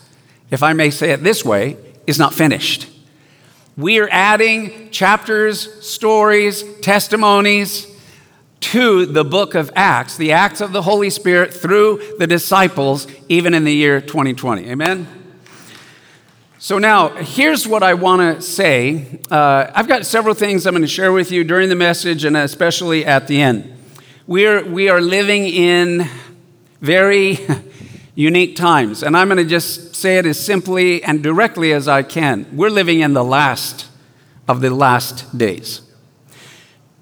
if 0.49 0.63
I 0.63 0.73
may 0.73 0.89
say 0.89 1.11
it 1.11 1.23
this 1.23 1.45
way, 1.45 1.77
is 2.07 2.17
not 2.17 2.33
finished. 2.33 2.89
We 3.77 3.99
are 3.99 4.09
adding 4.11 4.89
chapters, 4.89 5.85
stories, 5.85 6.63
testimonies 6.81 7.87
to 8.61 9.05
the 9.05 9.23
book 9.23 9.53
of 9.53 9.71
Acts, 9.75 10.17
the 10.17 10.31
acts 10.31 10.61
of 10.61 10.73
the 10.73 10.81
Holy 10.81 11.11
Spirit 11.11 11.53
through 11.53 12.15
the 12.17 12.25
disciples, 12.25 13.07
even 13.29 13.53
in 13.53 13.63
the 13.63 13.73
year 13.73 14.01
2020. 14.01 14.69
Amen? 14.69 15.07
So, 16.57 16.79
now 16.79 17.09
here's 17.09 17.67
what 17.67 17.83
I 17.83 17.93
want 17.93 18.37
to 18.37 18.41
say. 18.41 19.19
Uh, 19.29 19.69
I've 19.75 19.87
got 19.87 20.07
several 20.07 20.33
things 20.33 20.65
I'm 20.65 20.73
going 20.73 20.81
to 20.81 20.87
share 20.87 21.11
with 21.11 21.31
you 21.31 21.43
during 21.43 21.69
the 21.69 21.75
message 21.75 22.25
and 22.25 22.35
especially 22.35 23.05
at 23.05 23.27
the 23.27 23.39
end. 23.39 23.75
We're, 24.25 24.65
we 24.65 24.89
are 24.89 24.99
living 25.01 25.45
in 25.45 26.09
very 26.81 27.39
unique 28.15 28.55
times. 28.55 29.03
And 29.03 29.15
I'm 29.15 29.27
going 29.27 29.37
to 29.37 29.49
just 29.49 29.95
say 29.95 30.17
it 30.17 30.25
as 30.25 30.39
simply 30.39 31.03
and 31.03 31.23
directly 31.23 31.73
as 31.73 31.87
I 31.87 32.03
can. 32.03 32.45
We're 32.55 32.69
living 32.69 32.99
in 32.99 33.13
the 33.13 33.23
last 33.23 33.87
of 34.47 34.61
the 34.61 34.69
last 34.69 35.37
days. 35.37 35.81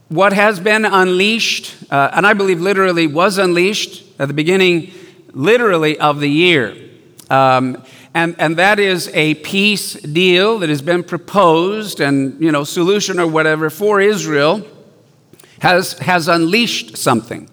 What 0.10 0.34
has 0.34 0.60
been 0.60 0.86
unleashed, 0.86 1.76
uh, 1.92 2.12
and 2.14 2.26
I 2.26 2.34
believe 2.34 2.62
literally 2.62 3.08
was 3.08 3.38
unleashed 3.38 4.04
at 4.20 4.28
the 4.28 4.34
beginning, 4.34 4.92
literally, 5.34 6.00
of 6.00 6.20
the 6.20 6.30
year. 6.30 6.78
Um, 7.30 7.84
and, 8.14 8.36
and 8.40 8.58
that 8.58 8.80
is 8.80 9.10
a 9.14 9.36
peace 9.36 9.94
deal 9.94 10.60
that 10.60 10.70
has 10.70 10.82
been 10.82 11.04
proposed 11.04 12.00
and, 12.00 12.42
you 12.42 12.52
know, 12.52 12.64
solution 12.64 13.20
or 13.20 13.28
whatever 13.28 13.70
for 13.70 14.00
Israel 14.00 14.66
has, 15.60 15.94
has 16.00 16.28
unleashed 16.28 16.98
something 16.98 17.50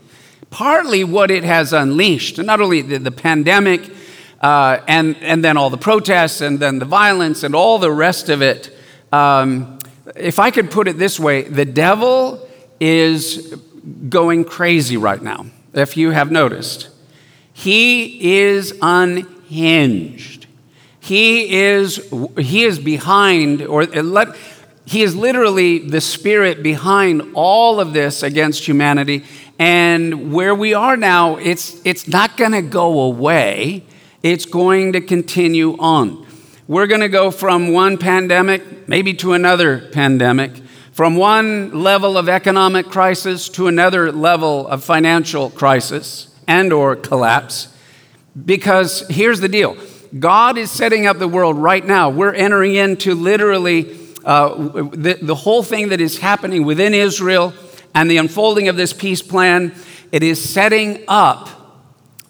partly 0.55 1.03
what 1.03 1.33
it 1.33 1.43
has 1.43 1.73
unleashed, 1.73 2.39
not 2.39 2.61
only 2.61 2.81
the, 2.81 2.97
the 2.99 3.11
pandemic 3.11 3.91
uh, 4.41 4.79
and, 4.87 5.17
and 5.17 5.45
then 5.45 5.57
all 5.57 5.69
the 5.69 5.77
protests 5.77 6.41
and 6.41 6.61
then 6.61 6.79
the 6.79 6.85
violence 6.85 7.43
and 7.43 7.57
all 7.57 7.81
the 7.81 7.91
rest 7.91 8.29
of 8.29 8.41
it. 8.41 8.73
Um, 9.11 9.81
if 10.15 10.39
I 10.39 10.53
could 10.53 10.71
put 10.71 10.87
it 10.87 10.97
this 10.97 11.19
way, 11.19 11.43
the 11.43 11.65
devil 11.65 12.49
is 12.79 13.61
going 14.09 14.45
crazy 14.45 14.97
right 14.97 15.21
now, 15.21 15.47
if 15.73 15.97
you 15.97 16.13
have 16.13 16.31
noticed. 16.31 16.89
He 17.53 18.39
is 18.39 18.79
unhinged. 18.81 20.47
He 21.01 21.53
is, 21.53 22.09
he 22.39 22.63
is 22.63 22.79
behind, 22.79 23.63
or 23.63 23.87
let, 23.87 24.37
he 24.87 25.03
is 25.03 25.17
literally 25.17 25.79
the 25.81 26.01
spirit 26.01 26.63
behind 26.63 27.33
all 27.35 27.81
of 27.81 27.93
this 27.93 28.23
against 28.23 28.67
humanity. 28.69 29.25
And 29.59 30.33
where 30.33 30.55
we 30.55 30.75
are 30.75 30.97
now, 30.97 31.37
it's, 31.37 31.81
it's 31.85 32.09
not 32.09 32.37
going 32.37 32.53
to 32.53 32.63
go 32.63 33.03
away, 33.03 33.85
it's 34.23 34.47
going 34.47 34.93
to 34.93 35.01
continue 35.01 35.77
on. 35.79 36.27
We're 36.67 36.87
going 36.87 37.03
to 37.03 37.09
go 37.09 37.31
from 37.31 37.73
one 37.73 37.99
pandemic, 37.99 38.89
maybe 38.89 39.15
to 39.15 39.35
another 39.35 39.91
pandemic, 39.93 40.57
from 40.93 41.17
one 41.17 41.83
level 41.83 42.17
of 42.17 42.29
economic 42.29 42.87
crisis 42.87 43.49
to 43.51 43.67
another 43.67 44.11
level 44.11 44.67
of 44.67 44.83
financial 44.83 45.51
crisis 45.51 46.35
and 46.49 46.73
or 46.73 46.97
collapse. 46.97 47.69
Because 48.45 49.07
here's 49.09 49.41
the 49.41 49.49
deal. 49.49 49.77
God 50.19 50.57
is 50.57 50.71
setting 50.71 51.07
up 51.07 51.19
the 51.19 51.29
world 51.29 51.57
right 51.57 51.85
now. 51.85 52.11
We're 52.11 52.33
entering 52.33 52.75
into 52.77 53.15
literally 53.15 53.99
uh, 54.25 54.55
the, 54.55 55.19
the 55.21 55.35
whole 55.35 55.63
thing 55.63 55.89
that 55.91 56.01
is 56.01 56.19
happening 56.19 56.65
within 56.65 56.95
Israel 56.95 57.53
and 57.95 58.11
the 58.11 58.17
unfolding 58.17 58.69
of 58.69 58.77
this 58.77 58.93
peace 58.93 59.23
plan, 59.23 59.75
it 60.13 60.23
is 60.23 60.43
setting 60.43 61.05
up 61.09 61.49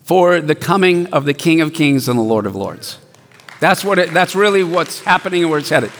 for 0.02 0.40
the 0.40 0.54
coming 0.54 1.06
of 1.08 1.24
the 1.24 1.34
King 1.34 1.60
of 1.60 1.72
Kings 1.72 2.08
and 2.08 2.18
the 2.18 2.22
Lord 2.22 2.46
of 2.46 2.54
Lords. 2.54 2.98
That's, 3.60 3.84
what 3.84 3.98
it, 3.98 4.12
that's 4.12 4.34
really 4.34 4.62
what's 4.62 5.00
happening 5.00 5.42
and 5.42 5.50
where 5.50 5.58
it's 5.58 5.70
headed. 5.70 5.92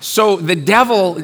So 0.00 0.36
the 0.36 0.56
devil 0.56 1.20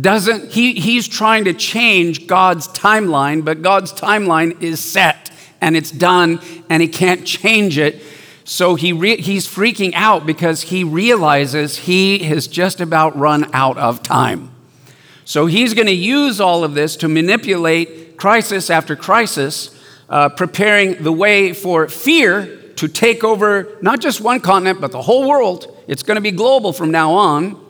doesn't, 0.00 0.52
he, 0.52 0.74
he's 0.74 1.06
trying 1.08 1.44
to 1.44 1.54
change 1.54 2.26
God's 2.26 2.68
timeline, 2.68 3.44
but 3.44 3.62
God's 3.62 3.92
timeline 3.92 4.60
is 4.62 4.80
set 4.80 5.30
and 5.60 5.76
it's 5.76 5.90
done 5.90 6.40
and 6.68 6.82
he 6.82 6.88
can't 6.88 7.26
change 7.26 7.78
it 7.78 8.02
so 8.48 8.76
he 8.76 8.94
re- 8.94 9.20
he's 9.20 9.46
freaking 9.46 9.92
out 9.92 10.24
because 10.24 10.62
he 10.62 10.82
realizes 10.82 11.76
he 11.76 12.20
has 12.20 12.46
just 12.46 12.80
about 12.80 13.14
run 13.14 13.50
out 13.52 13.76
of 13.76 14.02
time. 14.02 14.50
So 15.28 15.44
he's 15.44 15.74
going 15.74 15.88
to 15.88 15.92
use 15.92 16.40
all 16.40 16.64
of 16.64 16.72
this 16.72 16.96
to 16.96 17.06
manipulate 17.06 18.16
crisis 18.16 18.70
after 18.70 18.96
crisis, 18.96 19.78
uh, 20.08 20.30
preparing 20.30 21.02
the 21.02 21.12
way 21.12 21.52
for 21.52 21.86
fear 21.86 22.46
to 22.76 22.88
take 22.88 23.22
over 23.22 23.76
not 23.82 24.00
just 24.00 24.22
one 24.22 24.40
continent, 24.40 24.80
but 24.80 24.90
the 24.90 25.02
whole 25.02 25.28
world. 25.28 25.76
It's 25.86 26.02
going 26.02 26.14
to 26.14 26.22
be 26.22 26.30
global 26.30 26.72
from 26.72 26.90
now 26.90 27.12
on. 27.12 27.62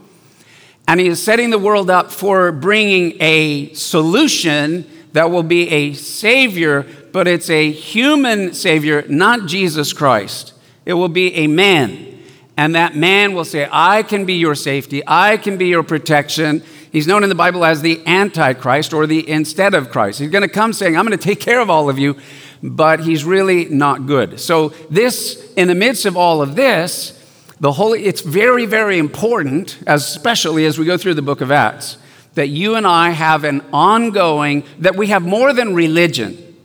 And 0.86 1.00
he 1.00 1.08
is 1.08 1.20
setting 1.20 1.50
the 1.50 1.58
world 1.58 1.90
up 1.90 2.12
for 2.12 2.52
bringing 2.52 3.20
a 3.20 3.74
solution 3.74 4.88
that 5.14 5.32
will 5.32 5.42
be 5.42 5.68
a 5.68 5.94
savior, 5.94 6.86
but 7.10 7.26
it's 7.26 7.50
a 7.50 7.72
human 7.72 8.54
savior, 8.54 9.04
not 9.08 9.48
Jesus 9.48 9.92
Christ. 9.92 10.54
It 10.86 10.92
will 10.92 11.08
be 11.08 11.34
a 11.34 11.48
man. 11.48 12.20
And 12.56 12.76
that 12.76 12.94
man 12.94 13.34
will 13.34 13.44
say, 13.44 13.68
I 13.68 14.04
can 14.04 14.26
be 14.26 14.34
your 14.34 14.54
safety, 14.54 15.02
I 15.08 15.38
can 15.38 15.58
be 15.58 15.66
your 15.66 15.82
protection. 15.82 16.62
He's 16.98 17.06
known 17.06 17.22
in 17.22 17.28
the 17.28 17.36
Bible 17.36 17.64
as 17.64 17.80
the 17.80 18.04
Antichrist 18.08 18.92
or 18.92 19.06
the 19.06 19.30
instead 19.30 19.72
of 19.72 19.88
Christ. 19.88 20.18
He's 20.18 20.30
going 20.30 20.42
to 20.42 20.48
come 20.48 20.72
saying, 20.72 20.96
I'm 20.96 21.06
going 21.06 21.16
to 21.16 21.24
take 21.24 21.38
care 21.38 21.60
of 21.60 21.70
all 21.70 21.88
of 21.88 21.96
you, 21.96 22.16
but 22.60 22.98
he's 22.98 23.24
really 23.24 23.66
not 23.66 24.06
good. 24.06 24.40
So, 24.40 24.70
this, 24.90 25.52
in 25.52 25.68
the 25.68 25.76
midst 25.76 26.06
of 26.06 26.16
all 26.16 26.42
of 26.42 26.56
this, 26.56 27.16
The 27.60 27.70
Holy, 27.70 28.04
it's 28.04 28.20
very, 28.22 28.66
very 28.66 28.98
important, 28.98 29.78
especially 29.86 30.66
as 30.66 30.76
we 30.76 30.86
go 30.86 30.98
through 30.98 31.14
the 31.14 31.22
book 31.22 31.40
of 31.40 31.52
Acts, 31.52 31.98
that 32.34 32.48
you 32.48 32.74
and 32.74 32.84
I 32.84 33.10
have 33.10 33.44
an 33.44 33.64
ongoing, 33.72 34.64
that 34.80 34.96
we 34.96 35.06
have 35.06 35.22
more 35.22 35.52
than 35.52 35.76
religion, 35.76 36.56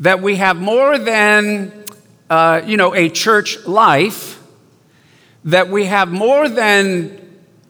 that 0.00 0.20
we 0.20 0.36
have 0.36 0.58
more 0.58 0.98
than, 0.98 1.86
uh, 2.28 2.60
you 2.66 2.76
know, 2.76 2.94
a 2.94 3.08
church 3.08 3.64
life, 3.64 4.38
that 5.46 5.70
we 5.70 5.86
have 5.86 6.12
more 6.12 6.46
than 6.46 7.21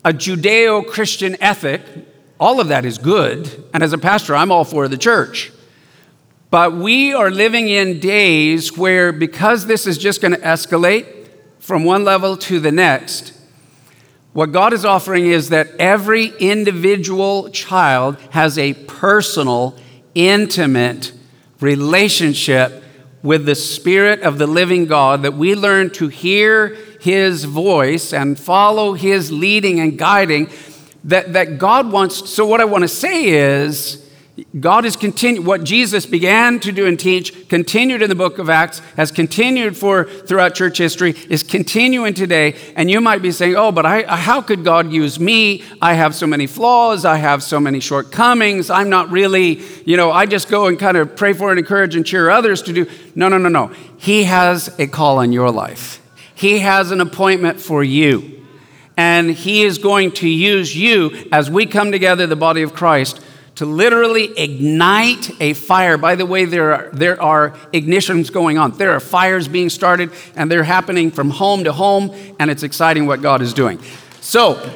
a 0.04 0.12
Judeo 0.12 0.86
Christian 0.86 1.36
ethic. 1.40 1.82
All 2.40 2.60
of 2.60 2.68
that 2.68 2.84
is 2.84 2.98
good. 2.98 3.64
And 3.72 3.82
as 3.82 3.92
a 3.92 3.98
pastor, 3.98 4.34
I'm 4.34 4.50
all 4.50 4.64
for 4.64 4.88
the 4.88 4.98
church. 4.98 5.52
But 6.50 6.74
we 6.74 7.14
are 7.14 7.30
living 7.30 7.68
in 7.68 8.00
days 8.00 8.76
where, 8.76 9.12
because 9.12 9.66
this 9.66 9.86
is 9.86 9.96
just 9.96 10.20
going 10.20 10.32
to 10.32 10.40
escalate 10.40 11.28
from 11.58 11.84
one 11.84 12.04
level 12.04 12.36
to 12.36 12.60
the 12.60 12.72
next, 12.72 13.32
what 14.32 14.50
God 14.50 14.72
is 14.72 14.84
offering 14.84 15.26
is 15.26 15.50
that 15.50 15.68
every 15.78 16.26
individual 16.38 17.50
child 17.50 18.16
has 18.30 18.58
a 18.58 18.74
personal, 18.74 19.76
intimate 20.14 21.12
relationship 21.60 22.82
with 23.22 23.46
the 23.46 23.54
Spirit 23.54 24.20
of 24.22 24.38
the 24.38 24.46
living 24.46 24.86
God, 24.86 25.22
that 25.22 25.34
we 25.34 25.54
learn 25.54 25.90
to 25.90 26.08
hear 26.08 26.76
His 27.02 27.44
voice 27.44 28.12
and 28.12 28.38
follow 28.38 28.94
His 28.94 29.32
leading 29.32 29.80
and 29.80 29.98
guiding. 29.98 30.48
That, 31.04 31.32
that 31.32 31.58
God 31.58 31.90
wants, 31.90 32.30
so 32.30 32.46
what 32.46 32.60
I 32.60 32.64
want 32.64 32.82
to 32.82 32.88
say 32.88 33.30
is, 33.30 33.98
God 34.58 34.86
is 34.86 34.96
continued, 34.96 35.44
what 35.44 35.62
Jesus 35.62 36.06
began 36.06 36.58
to 36.60 36.72
do 36.72 36.86
and 36.86 36.98
teach, 36.98 37.48
continued 37.48 38.02
in 38.02 38.08
the 38.08 38.14
book 38.14 38.38
of 38.38 38.48
Acts, 38.48 38.78
has 38.96 39.10
continued 39.10 39.76
for 39.76 40.04
throughout 40.04 40.54
church 40.54 40.78
history, 40.78 41.14
is 41.28 41.42
continuing 41.42 42.14
today. 42.14 42.54
And 42.76 42.90
you 42.90 43.00
might 43.00 43.20
be 43.20 43.30
saying, 43.30 43.56
oh, 43.56 43.72
but 43.72 43.84
I, 43.84 44.04
how 44.16 44.40
could 44.40 44.64
God 44.64 44.90
use 44.90 45.20
me? 45.20 45.64
I 45.82 45.94
have 45.94 46.14
so 46.14 46.26
many 46.26 46.46
flaws. 46.46 47.04
I 47.04 47.16
have 47.16 47.42
so 47.42 47.60
many 47.60 47.78
shortcomings. 47.80 48.70
I'm 48.70 48.88
not 48.88 49.10
really, 49.10 49.60
you 49.84 49.96
know, 49.96 50.10
I 50.10 50.24
just 50.26 50.48
go 50.48 50.66
and 50.66 50.78
kind 50.78 50.96
of 50.96 51.14
pray 51.14 51.34
for 51.34 51.50
and 51.50 51.58
encourage 51.58 51.94
and 51.94 52.06
cheer 52.06 52.30
others 52.30 52.62
to 52.62 52.72
do. 52.72 52.86
No, 53.14 53.28
no, 53.28 53.38
no, 53.38 53.50
no. 53.50 53.72
He 53.98 54.24
has 54.24 54.74
a 54.78 54.86
call 54.86 55.18
on 55.18 55.32
your 55.32 55.50
life, 55.50 56.01
He 56.34 56.60
has 56.60 56.90
an 56.90 57.00
appointment 57.00 57.60
for 57.60 57.82
you. 57.82 58.44
And 58.96 59.30
He 59.30 59.62
is 59.62 59.78
going 59.78 60.12
to 60.12 60.28
use 60.28 60.76
you 60.76 61.28
as 61.32 61.50
we 61.50 61.66
come 61.66 61.92
together, 61.92 62.26
the 62.26 62.36
body 62.36 62.62
of 62.62 62.74
Christ 62.74 63.20
to 63.56 63.66
literally 63.66 64.36
ignite 64.38 65.30
a 65.40 65.52
fire. 65.52 65.98
By 65.98 66.14
the 66.14 66.26
way, 66.26 66.46
there 66.46 66.72
are, 66.72 66.90
there 66.92 67.20
are 67.20 67.50
ignitions 67.72 68.32
going 68.32 68.58
on. 68.58 68.72
There 68.72 68.92
are 68.92 69.00
fires 69.00 69.46
being 69.46 69.68
started, 69.68 70.10
and 70.34 70.50
they're 70.50 70.64
happening 70.64 71.10
from 71.10 71.30
home 71.30 71.64
to 71.64 71.72
home, 71.72 72.14
and 72.38 72.50
it's 72.50 72.62
exciting 72.62 73.06
what 73.06 73.20
God 73.20 73.42
is 73.42 73.52
doing. 73.52 73.78
So, 74.20 74.70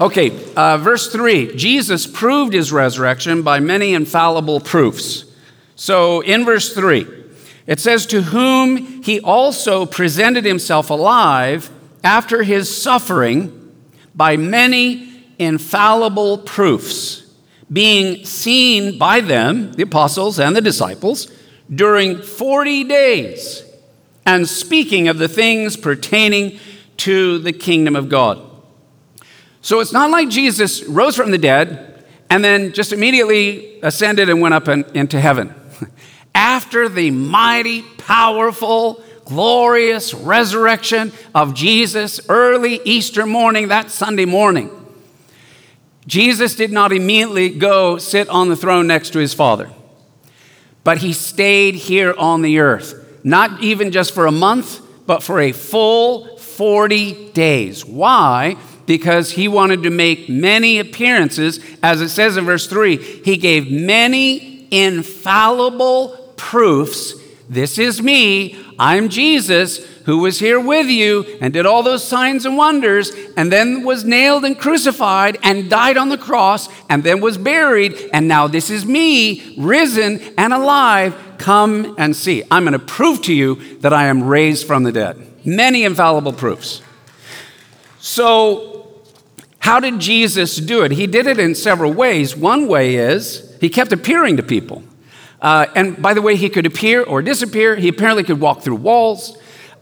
okay, 0.00 0.52
uh, 0.54 0.78
verse 0.78 1.10
3 1.10 1.56
Jesus 1.56 2.06
proved 2.06 2.52
his 2.52 2.70
resurrection 2.70 3.42
by 3.42 3.60
many 3.60 3.94
infallible 3.94 4.60
proofs. 4.60 5.24
So, 5.74 6.20
in 6.20 6.44
verse 6.44 6.74
3, 6.74 7.15
it 7.66 7.80
says, 7.80 8.06
To 8.06 8.22
whom 8.22 9.02
he 9.02 9.20
also 9.20 9.86
presented 9.86 10.44
himself 10.44 10.90
alive 10.90 11.70
after 12.04 12.42
his 12.42 12.74
suffering 12.74 13.74
by 14.14 14.36
many 14.36 15.24
infallible 15.38 16.38
proofs 16.38 17.26
being 17.72 18.24
seen 18.24 18.98
by 18.98 19.20
them, 19.20 19.72
the 19.72 19.82
apostles 19.82 20.38
and 20.38 20.54
the 20.54 20.60
disciples, 20.60 21.30
during 21.74 22.22
40 22.22 22.84
days, 22.84 23.64
and 24.24 24.48
speaking 24.48 25.08
of 25.08 25.18
the 25.18 25.28
things 25.28 25.76
pertaining 25.76 26.58
to 26.98 27.38
the 27.40 27.52
kingdom 27.52 27.96
of 27.96 28.08
God. 28.08 28.40
So 29.60 29.80
it's 29.80 29.92
not 29.92 30.10
like 30.10 30.28
Jesus 30.28 30.84
rose 30.84 31.16
from 31.16 31.32
the 31.32 31.38
dead 31.38 32.04
and 32.30 32.44
then 32.44 32.72
just 32.72 32.92
immediately 32.92 33.80
ascended 33.82 34.28
and 34.28 34.40
went 34.40 34.54
up 34.54 34.68
in, 34.68 34.84
into 34.94 35.20
heaven. 35.20 35.54
After 36.36 36.90
the 36.90 37.10
mighty, 37.10 37.80
powerful, 37.80 39.02
glorious 39.24 40.12
resurrection 40.12 41.10
of 41.34 41.54
Jesus 41.54 42.20
early 42.28 42.78
Easter 42.84 43.24
morning, 43.24 43.68
that 43.68 43.90
Sunday 43.90 44.26
morning, 44.26 44.70
Jesus 46.06 46.54
did 46.54 46.70
not 46.70 46.92
immediately 46.92 47.48
go 47.48 47.96
sit 47.96 48.28
on 48.28 48.50
the 48.50 48.54
throne 48.54 48.86
next 48.86 49.14
to 49.14 49.18
his 49.18 49.32
Father, 49.32 49.70
but 50.84 50.98
he 50.98 51.14
stayed 51.14 51.74
here 51.74 52.14
on 52.18 52.42
the 52.42 52.58
earth, 52.58 53.18
not 53.24 53.62
even 53.62 53.90
just 53.90 54.12
for 54.12 54.26
a 54.26 54.30
month, 54.30 54.82
but 55.06 55.22
for 55.22 55.40
a 55.40 55.52
full 55.52 56.36
40 56.36 57.30
days. 57.30 57.82
Why? 57.82 58.58
Because 58.84 59.30
he 59.30 59.48
wanted 59.48 59.84
to 59.84 59.90
make 59.90 60.28
many 60.28 60.80
appearances. 60.80 61.60
As 61.82 62.02
it 62.02 62.10
says 62.10 62.36
in 62.36 62.44
verse 62.44 62.66
3, 62.66 62.98
he 63.24 63.38
gave 63.38 63.70
many 63.70 64.68
infallible 64.70 66.25
proofs. 66.36 67.14
This 67.48 67.78
is 67.78 68.02
me, 68.02 68.58
I'm 68.78 69.08
Jesus 69.08 69.86
who 70.06 70.18
was 70.18 70.38
here 70.38 70.60
with 70.60 70.86
you 70.86 71.24
and 71.40 71.52
did 71.52 71.66
all 71.66 71.82
those 71.82 72.06
signs 72.06 72.46
and 72.46 72.56
wonders, 72.56 73.10
and 73.36 73.50
then 73.50 73.82
was 73.82 74.04
nailed 74.04 74.44
and 74.44 74.58
crucified 74.58 75.36
and 75.42 75.68
died 75.68 75.96
on 75.96 76.08
the 76.08 76.16
cross, 76.16 76.68
and 76.88 77.02
then 77.02 77.20
was 77.20 77.36
buried, 77.36 78.08
and 78.12 78.28
now 78.28 78.46
this 78.46 78.70
is 78.70 78.86
me, 78.86 79.56
risen 79.58 80.20
and 80.38 80.52
alive. 80.52 81.14
Come 81.38 81.96
and 81.98 82.14
see. 82.14 82.44
I'm 82.50 82.64
going 82.64 82.72
to 82.72 82.78
prove 82.78 83.20
to 83.22 83.34
you 83.34 83.78
that 83.80 83.92
I 83.92 84.06
am 84.06 84.22
raised 84.22 84.66
from 84.66 84.84
the 84.84 84.92
dead. 84.92 85.20
Many 85.44 85.84
infallible 85.84 86.32
proofs. 86.32 86.82
So, 87.98 89.02
how 89.58 89.80
did 89.80 89.98
Jesus 89.98 90.56
do 90.56 90.84
it? 90.84 90.92
He 90.92 91.08
did 91.08 91.26
it 91.26 91.40
in 91.40 91.56
several 91.56 91.92
ways. 91.92 92.36
One 92.36 92.68
way 92.68 92.94
is 92.94 93.56
he 93.60 93.68
kept 93.68 93.92
appearing 93.92 94.36
to 94.36 94.44
people. 94.44 94.84
Uh, 95.40 95.66
and 95.74 96.00
by 96.00 96.14
the 96.14 96.22
way, 96.22 96.36
he 96.36 96.48
could 96.48 96.66
appear 96.66 97.02
or 97.02 97.22
disappear. 97.22 97.76
He 97.76 97.88
apparently 97.88 98.24
could 98.24 98.40
walk 98.40 98.62
through 98.62 98.76
walls 98.76 99.36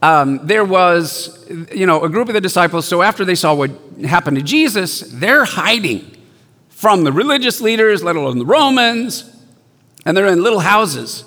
um, 0.05 0.45
there 0.45 0.63
was, 0.63 1.47
you 1.73 1.87
know, 1.87 2.03
a 2.03 2.09
group 2.09 2.27
of 2.27 2.35
the 2.35 2.41
disciples. 2.41 2.87
So 2.87 3.01
after 3.01 3.25
they 3.25 3.33
saw 3.33 3.55
what 3.55 3.71
happened 4.05 4.37
to 4.37 4.43
Jesus, 4.43 4.99
they're 4.99 5.45
hiding 5.45 6.15
from 6.69 7.03
the 7.03 7.11
religious 7.11 7.59
leaders, 7.59 8.03
let 8.03 8.15
alone 8.15 8.37
the 8.37 8.45
Romans, 8.45 9.27
and 10.05 10.15
they're 10.15 10.27
in 10.27 10.43
little 10.43 10.59
houses, 10.59 11.23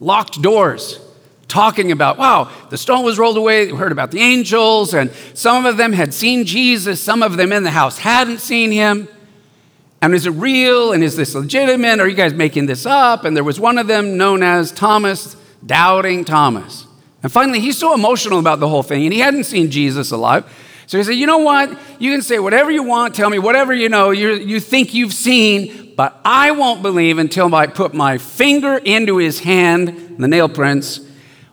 locked 0.00 0.42
doors, 0.42 1.00
talking 1.46 1.90
about, 1.90 2.18
wow, 2.18 2.52
the 2.68 2.76
stone 2.76 3.02
was 3.02 3.18
rolled 3.18 3.38
away. 3.38 3.64
They 3.66 3.74
heard 3.74 3.92
about 3.92 4.10
the 4.10 4.20
angels, 4.20 4.92
and 4.92 5.10
some 5.32 5.64
of 5.64 5.78
them 5.78 5.94
had 5.94 6.12
seen 6.12 6.44
Jesus. 6.44 7.00
Some 7.00 7.22
of 7.22 7.38
them 7.38 7.50
in 7.52 7.62
the 7.62 7.70
house 7.70 7.96
hadn't 7.96 8.40
seen 8.40 8.72
him. 8.72 9.08
And 10.00 10.14
is 10.14 10.26
it 10.26 10.30
real? 10.30 10.92
And 10.92 11.02
is 11.02 11.16
this 11.16 11.34
legitimate? 11.34 12.00
Are 12.00 12.08
you 12.08 12.14
guys 12.14 12.32
making 12.32 12.66
this 12.66 12.86
up? 12.86 13.24
And 13.24 13.36
there 13.36 13.44
was 13.44 13.58
one 13.58 13.78
of 13.78 13.86
them 13.86 14.16
known 14.16 14.42
as 14.42 14.70
Thomas, 14.70 15.36
doubting 15.64 16.24
Thomas. 16.24 16.86
And 17.22 17.32
finally, 17.32 17.60
he's 17.60 17.76
so 17.76 17.94
emotional 17.94 18.38
about 18.38 18.60
the 18.60 18.68
whole 18.68 18.82
thing, 18.82 19.04
and 19.04 19.12
he 19.12 19.20
hadn't 19.20 19.44
seen 19.44 19.70
Jesus 19.70 20.12
alive. 20.12 20.44
So 20.88 20.96
he 20.96 21.04
said, 21.04 21.16
You 21.16 21.26
know 21.26 21.38
what? 21.38 21.70
You 22.00 22.12
can 22.12 22.22
say 22.22 22.38
whatever 22.38 22.70
you 22.70 22.82
want, 22.82 23.14
tell 23.14 23.28
me 23.28 23.38
whatever 23.38 23.74
you 23.74 23.90
know, 23.90 24.10
you 24.10 24.34
you 24.34 24.58
think 24.58 24.94
you've 24.94 25.12
seen, 25.12 25.94
but 25.96 26.18
I 26.24 26.52
won't 26.52 26.80
believe 26.80 27.18
until 27.18 27.54
I 27.54 27.66
put 27.66 27.92
my 27.92 28.16
finger 28.18 28.78
into 28.78 29.18
his 29.18 29.40
hand, 29.40 30.16
the 30.18 30.28
nail 30.28 30.48
prints, 30.48 31.00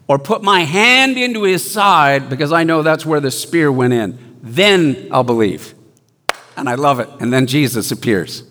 or 0.08 0.20
put 0.20 0.42
my 0.42 0.62
hand 0.62 1.18
into 1.18 1.44
his 1.44 1.70
side, 1.70 2.30
because 2.30 2.54
I 2.54 2.64
know 2.64 2.82
that's 2.82 3.06
where 3.06 3.20
the 3.20 3.32
spear 3.32 3.72
went 3.72 3.92
in. 3.92 4.38
Then 4.42 5.10
I'll 5.12 5.24
believe. 5.24 5.75
And 6.58 6.70
I 6.70 6.76
love 6.76 7.00
it. 7.00 7.10
And 7.20 7.32
then 7.34 7.48
Jesus 7.48 7.92
appears. 7.92 8.44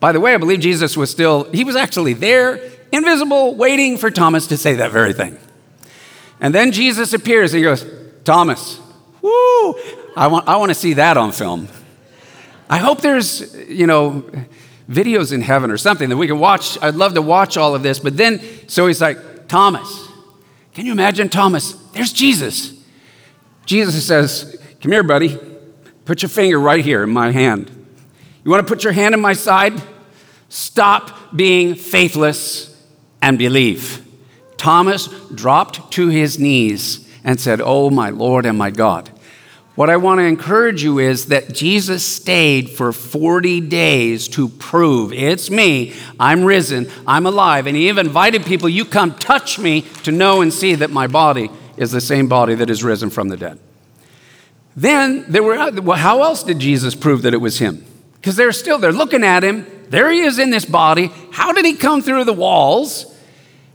By 0.00 0.12
the 0.12 0.20
way, 0.20 0.34
I 0.34 0.38
believe 0.38 0.60
Jesus 0.60 0.96
was 0.96 1.10
still, 1.10 1.44
he 1.52 1.62
was 1.62 1.76
actually 1.76 2.14
there, 2.14 2.60
invisible, 2.90 3.54
waiting 3.54 3.98
for 3.98 4.10
Thomas 4.10 4.46
to 4.48 4.56
say 4.56 4.74
that 4.76 4.90
very 4.90 5.12
thing. 5.12 5.38
And 6.40 6.54
then 6.54 6.72
Jesus 6.72 7.12
appears 7.12 7.52
and 7.52 7.58
he 7.58 7.64
goes, 7.64 7.84
Thomas, 8.24 8.80
woo, 9.20 9.74
I 10.16 10.26
want, 10.26 10.48
I 10.48 10.56
want 10.56 10.70
to 10.70 10.74
see 10.74 10.94
that 10.94 11.16
on 11.16 11.32
film. 11.32 11.68
I 12.68 12.78
hope 12.78 13.02
there's, 13.02 13.54
you 13.68 13.86
know, 13.86 14.24
videos 14.88 15.32
in 15.32 15.42
heaven 15.42 15.70
or 15.70 15.76
something 15.76 16.08
that 16.08 16.16
we 16.16 16.26
can 16.26 16.38
watch. 16.38 16.78
I'd 16.82 16.94
love 16.94 17.14
to 17.14 17.22
watch 17.22 17.56
all 17.56 17.74
of 17.74 17.82
this. 17.82 17.98
But 17.98 18.16
then, 18.16 18.40
so 18.68 18.86
he's 18.86 19.00
like, 19.00 19.48
Thomas, 19.48 20.08
can 20.72 20.86
you 20.86 20.92
imagine 20.92 21.28
Thomas? 21.28 21.72
There's 21.92 22.12
Jesus. 22.12 22.72
Jesus 23.66 24.06
says, 24.06 24.56
Come 24.80 24.92
here, 24.92 25.02
buddy. 25.02 25.38
Put 26.10 26.22
your 26.22 26.28
finger 26.28 26.58
right 26.58 26.84
here 26.84 27.04
in 27.04 27.10
my 27.10 27.30
hand. 27.30 27.70
You 28.42 28.50
want 28.50 28.66
to 28.66 28.68
put 28.68 28.82
your 28.82 28.92
hand 28.92 29.14
in 29.14 29.20
my 29.20 29.32
side? 29.32 29.80
Stop 30.48 31.36
being 31.36 31.76
faithless 31.76 32.76
and 33.22 33.38
believe. 33.38 34.04
Thomas 34.56 35.06
dropped 35.32 35.92
to 35.92 36.08
his 36.08 36.36
knees 36.36 37.08
and 37.22 37.38
said, 37.38 37.60
Oh, 37.60 37.90
my 37.90 38.10
Lord 38.10 38.44
and 38.44 38.58
my 38.58 38.70
God. 38.72 39.08
What 39.76 39.88
I 39.88 39.98
want 39.98 40.18
to 40.18 40.24
encourage 40.24 40.82
you 40.82 40.98
is 40.98 41.26
that 41.26 41.54
Jesus 41.54 42.04
stayed 42.04 42.70
for 42.70 42.92
40 42.92 43.60
days 43.60 44.26
to 44.30 44.48
prove 44.48 45.12
it's 45.12 45.48
me, 45.48 45.94
I'm 46.18 46.42
risen, 46.42 46.90
I'm 47.06 47.24
alive. 47.24 47.68
And 47.68 47.76
he 47.76 47.88
even 47.88 48.08
invited 48.08 48.44
people, 48.44 48.68
You 48.68 48.84
come 48.84 49.14
touch 49.14 49.60
me 49.60 49.82
to 50.02 50.10
know 50.10 50.40
and 50.40 50.52
see 50.52 50.74
that 50.74 50.90
my 50.90 51.06
body 51.06 51.52
is 51.76 51.92
the 51.92 52.00
same 52.00 52.26
body 52.26 52.56
that 52.56 52.68
is 52.68 52.82
risen 52.82 53.10
from 53.10 53.28
the 53.28 53.36
dead. 53.36 53.60
Then 54.76 55.24
there 55.28 55.42
were, 55.42 55.70
well, 55.80 55.98
how 55.98 56.22
else 56.22 56.42
did 56.42 56.58
Jesus 56.58 56.94
prove 56.94 57.22
that 57.22 57.34
it 57.34 57.40
was 57.40 57.58
him? 57.58 57.84
Because 58.14 58.36
they're 58.36 58.52
still, 58.52 58.78
they're 58.78 58.92
looking 58.92 59.24
at 59.24 59.42
him. 59.42 59.66
There 59.88 60.10
he 60.10 60.20
is 60.20 60.38
in 60.38 60.50
this 60.50 60.64
body. 60.64 61.10
How 61.32 61.52
did 61.52 61.64
he 61.64 61.74
come 61.74 62.02
through 62.02 62.24
the 62.24 62.32
walls? 62.32 63.06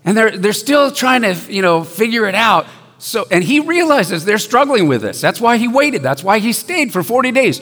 And 0.06 0.16
they're, 0.16 0.38
they're 0.38 0.54
still 0.54 0.92
trying 0.92 1.24
to, 1.24 1.36
you 1.52 1.62
know, 1.62 1.84
figure 1.84 2.28
it 2.28 2.36
out. 2.36 2.68
So, 2.98 3.26
and 3.30 3.44
he 3.44 3.60
realizes 3.60 4.24
they're 4.24 4.38
struggling 4.38 4.88
with 4.88 5.02
this. 5.02 5.20
That's 5.20 5.42
why 5.42 5.58
he 5.58 5.68
waited. 5.68 6.02
That's 6.02 6.24
why 6.24 6.40
he 6.40 6.54
stayed 6.54 6.94
for 6.94 7.04
40 7.04 7.32
days 7.32 7.62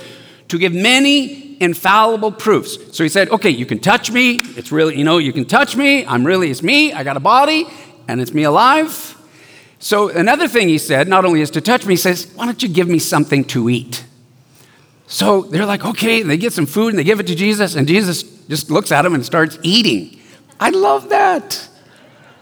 to 0.50 0.58
give 0.60 0.74
many 0.74 1.62
infallible 1.62 2.32
proofs. 2.32 2.96
So 2.96 3.04
he 3.04 3.10
said, 3.10 3.30
okay, 3.30 3.50
you 3.50 3.66
can 3.66 3.80
touch 3.80 4.12
me. 4.12 4.42
It's 4.56 4.72
really, 4.72 4.98
you 4.98 5.04
know, 5.04 5.18
you 5.18 5.34
can 5.34 5.46
touch 5.46 5.76
me. 5.76 6.06
I'm 6.06 6.26
really, 6.26 6.52
it's 6.52 6.62
me. 6.62 6.94
I 6.94 7.04
got 7.04 7.18
a 7.18 7.22
body 7.22 7.66
and 8.08 8.22
it's 8.22 8.34
me 8.34 8.44
alive. 8.44 9.18
So 9.84 10.08
another 10.08 10.48
thing 10.48 10.70
he 10.70 10.78
said, 10.78 11.10
not 11.10 11.26
only 11.26 11.42
is 11.42 11.52
to 11.52 11.60
touch 11.60 11.86
me, 11.86 11.92
he 11.92 11.98
says, 11.98 12.32
why 12.36 12.46
don't 12.46 12.64
you 12.64 12.70
give 12.70 12.88
me 12.88 13.00
something 13.00 13.44
to 13.46 13.70
eat? 13.70 14.06
So 15.08 15.42
they're 15.42 15.66
like, 15.66 15.84
okay, 15.84 16.24
they 16.24 16.38
get 16.38 16.54
some 16.54 16.66
food 16.66 16.94
and 16.94 17.00
they 17.00 17.04
give 17.04 17.20
it 17.20 17.28
to 17.28 17.36
Jesus, 17.36 17.76
and 17.76 17.86
Jesus 17.86 18.24
just 18.48 18.72
looks 18.72 18.94
at 18.94 19.06
him 19.06 19.14
and 19.14 19.26
starts 19.26 19.60
eating. 19.62 20.18
I 20.58 20.70
love 20.70 21.10
that. 21.10 21.68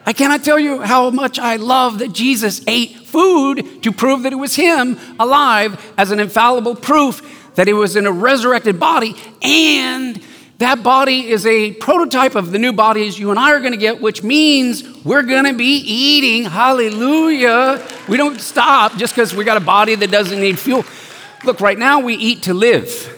I 0.05 0.13
cannot 0.13 0.43
tell 0.43 0.59
you 0.59 0.81
how 0.81 1.09
much 1.09 1.39
I 1.39 1.55
love 1.55 1.97
that 1.97 2.13
Jesus 2.13 2.61
ate 2.67 2.97
food 3.07 3.81
to 3.81 3.91
prove 3.91 4.21
that 4.21 4.33
it 4.33 4.37
was 4.37 4.55
him 4.55 4.99
alive 5.19 5.83
as 5.97 6.11
an 6.11 6.19
infallible 6.19 6.75
proof 6.75 7.55
that 7.55 7.65
he 7.65 7.73
was 7.73 7.95
in 7.95 8.05
a 8.05 8.11
resurrected 8.11 8.79
body 8.79 9.15
and 9.41 10.21
that 10.61 10.81
body 10.81 11.29
is 11.29 11.45
a 11.45 11.73
prototype 11.73 12.35
of 12.35 12.51
the 12.51 12.57
new 12.57 12.73
bodies 12.73 13.19
you 13.19 13.29
and 13.29 13.39
I 13.39 13.51
are 13.51 13.59
going 13.59 13.73
to 13.73 13.77
get, 13.77 14.01
which 14.01 14.23
means 14.23 14.83
we're 15.03 15.23
going 15.23 15.45
to 15.45 15.53
be 15.53 15.77
eating. 15.77 16.49
Hallelujah. 16.49 17.85
We 18.07 18.17
don't 18.17 18.39
stop 18.39 18.95
just 18.97 19.13
because 19.13 19.35
we 19.35 19.43
got 19.43 19.57
a 19.57 19.65
body 19.65 19.95
that 19.95 20.09
doesn't 20.09 20.39
need 20.39 20.57
fuel. 20.57 20.85
Look, 21.43 21.61
right 21.61 21.77
now 21.77 21.99
we 21.99 22.15
eat 22.15 22.43
to 22.43 22.53
live. 22.53 23.17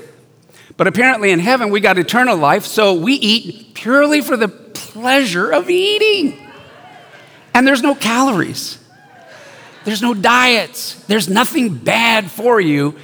But 0.76 0.88
apparently 0.88 1.32
in 1.32 1.40
heaven 1.40 1.70
we 1.70 1.80
got 1.80 1.98
eternal 1.98 2.36
life, 2.36 2.66
so 2.66 2.94
we 2.96 3.14
eat 3.14 3.74
purely 3.74 4.22
for 4.22 4.36
the 4.36 4.48
pleasure 4.48 5.52
of 5.52 5.70
eating. 5.70 6.40
And 7.54 7.68
there's 7.68 7.84
no 7.84 7.94
calories, 7.94 8.80
there's 9.86 10.02
no 10.02 10.14
diets, 10.14 10.96
there's 11.06 11.30
nothing 11.30 11.76
bad 11.76 12.32
for 12.32 12.60
you. 12.60 12.96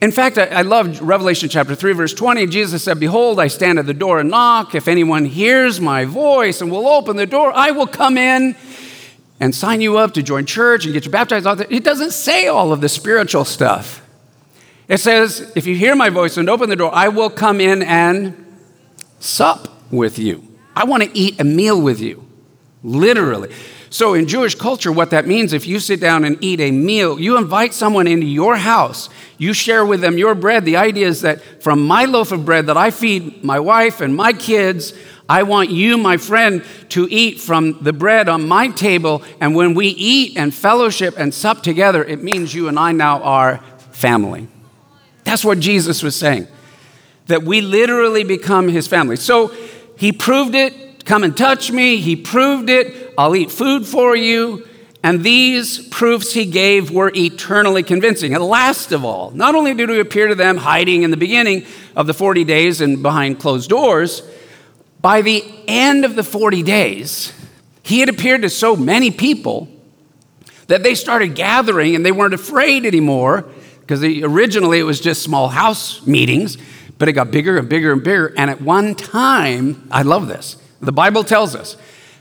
In 0.00 0.12
fact, 0.12 0.38
I, 0.38 0.46
I 0.46 0.62
love 0.62 1.00
Revelation 1.00 1.48
chapter 1.48 1.74
3, 1.74 1.92
verse 1.92 2.14
20. 2.14 2.46
Jesus 2.46 2.82
said, 2.82 2.98
Behold, 2.98 3.38
I 3.38 3.48
stand 3.48 3.78
at 3.78 3.86
the 3.86 3.94
door 3.94 4.18
and 4.18 4.30
knock. 4.30 4.74
If 4.74 4.88
anyone 4.88 5.26
hears 5.26 5.80
my 5.80 6.04
voice 6.04 6.60
and 6.60 6.70
will 6.70 6.88
open 6.88 7.16
the 7.16 7.26
door, 7.26 7.52
I 7.54 7.70
will 7.72 7.86
come 7.86 8.16
in 8.16 8.56
and 9.40 9.54
sign 9.54 9.80
you 9.80 9.98
up 9.98 10.14
to 10.14 10.22
join 10.22 10.46
church 10.46 10.84
and 10.84 10.94
get 10.94 11.04
you 11.04 11.10
baptized. 11.10 11.46
It 11.70 11.84
doesn't 11.84 12.12
say 12.12 12.46
all 12.46 12.72
of 12.72 12.80
the 12.80 12.88
spiritual 12.88 13.44
stuff. 13.44 14.02
It 14.88 14.98
says, 14.98 15.52
If 15.54 15.66
you 15.66 15.74
hear 15.76 15.94
my 15.94 16.10
voice 16.10 16.36
and 16.36 16.48
open 16.48 16.68
the 16.68 16.76
door, 16.76 16.90
I 16.94 17.08
will 17.08 17.30
come 17.30 17.60
in 17.60 17.82
and 17.82 18.46
sup 19.18 19.68
with 19.90 20.18
you. 20.18 20.46
I 20.74 20.84
want 20.84 21.02
to 21.02 21.10
eat 21.16 21.40
a 21.40 21.44
meal 21.44 21.80
with 21.80 22.00
you, 22.00 22.26
literally. 22.82 23.52
So, 23.92 24.14
in 24.14 24.28
Jewish 24.28 24.54
culture, 24.54 24.92
what 24.92 25.10
that 25.10 25.26
means, 25.26 25.52
if 25.52 25.66
you 25.66 25.80
sit 25.80 25.98
down 25.98 26.24
and 26.24 26.38
eat 26.40 26.60
a 26.60 26.70
meal, 26.70 27.18
you 27.18 27.36
invite 27.36 27.74
someone 27.74 28.06
into 28.06 28.26
your 28.26 28.56
house, 28.56 29.08
you 29.36 29.52
share 29.52 29.84
with 29.84 30.00
them 30.00 30.16
your 30.16 30.36
bread. 30.36 30.64
The 30.64 30.76
idea 30.76 31.08
is 31.08 31.22
that 31.22 31.62
from 31.62 31.82
my 31.86 32.04
loaf 32.04 32.30
of 32.30 32.44
bread 32.44 32.66
that 32.66 32.76
I 32.76 32.90
feed 32.90 33.42
my 33.42 33.58
wife 33.58 34.00
and 34.00 34.14
my 34.14 34.32
kids, 34.32 34.92
I 35.28 35.42
want 35.42 35.70
you, 35.70 35.98
my 35.98 36.16
friend, 36.16 36.64
to 36.90 37.08
eat 37.10 37.40
from 37.40 37.78
the 37.82 37.92
bread 37.92 38.28
on 38.28 38.46
my 38.46 38.68
table. 38.68 39.22
And 39.40 39.54
when 39.54 39.74
we 39.74 39.88
eat 39.88 40.36
and 40.36 40.54
fellowship 40.54 41.14
and 41.16 41.32
sup 41.32 41.62
together, 41.62 42.04
it 42.04 42.22
means 42.22 42.54
you 42.54 42.68
and 42.68 42.78
I 42.78 42.92
now 42.92 43.22
are 43.22 43.58
family. 43.90 44.48
That's 45.24 45.44
what 45.44 45.60
Jesus 45.60 46.02
was 46.02 46.16
saying, 46.16 46.48
that 47.26 47.42
we 47.42 47.60
literally 47.60 48.24
become 48.24 48.68
his 48.68 48.86
family. 48.86 49.16
So 49.16 49.54
he 49.96 50.12
proved 50.12 50.54
it 50.54 50.74
Come 51.04 51.24
and 51.24 51.36
touch 51.36 51.72
me. 51.72 51.96
He 51.96 52.16
proved 52.16 52.68
it. 52.70 53.14
I'll 53.16 53.34
eat 53.34 53.50
food 53.50 53.86
for 53.86 54.14
you. 54.14 54.66
And 55.02 55.24
these 55.24 55.88
proofs 55.88 56.32
he 56.32 56.44
gave 56.44 56.90
were 56.90 57.10
eternally 57.14 57.82
convincing. 57.82 58.34
And 58.34 58.44
last 58.44 58.92
of 58.92 59.04
all, 59.04 59.30
not 59.30 59.54
only 59.54 59.72
did 59.74 59.88
he 59.88 59.98
appear 59.98 60.28
to 60.28 60.34
them 60.34 60.58
hiding 60.58 61.02
in 61.02 61.10
the 61.10 61.16
beginning 61.16 61.64
of 61.96 62.06
the 62.06 62.14
40 62.14 62.44
days 62.44 62.80
and 62.80 63.02
behind 63.02 63.40
closed 63.40 63.70
doors, 63.70 64.22
by 65.00 65.22
the 65.22 65.42
end 65.66 66.04
of 66.04 66.16
the 66.16 66.22
40 66.22 66.62
days, 66.62 67.32
he 67.82 68.00
had 68.00 68.10
appeared 68.10 68.42
to 68.42 68.50
so 68.50 68.76
many 68.76 69.10
people 69.10 69.68
that 70.66 70.82
they 70.82 70.94
started 70.94 71.34
gathering 71.34 71.96
and 71.96 72.04
they 72.04 72.12
weren't 72.12 72.34
afraid 72.34 72.84
anymore 72.84 73.48
because 73.80 74.04
originally 74.04 74.78
it 74.78 74.84
was 74.84 75.00
just 75.00 75.22
small 75.22 75.48
house 75.48 76.06
meetings, 76.06 76.58
but 76.98 77.08
it 77.08 77.14
got 77.14 77.30
bigger 77.30 77.56
and 77.56 77.68
bigger 77.68 77.92
and 77.92 78.04
bigger. 78.04 78.32
And 78.36 78.50
at 78.50 78.60
one 78.60 78.94
time, 78.94 79.88
I 79.90 80.02
love 80.02 80.28
this, 80.28 80.56
the 80.80 80.92
Bible 80.92 81.24
tells 81.24 81.54
us 81.54 81.76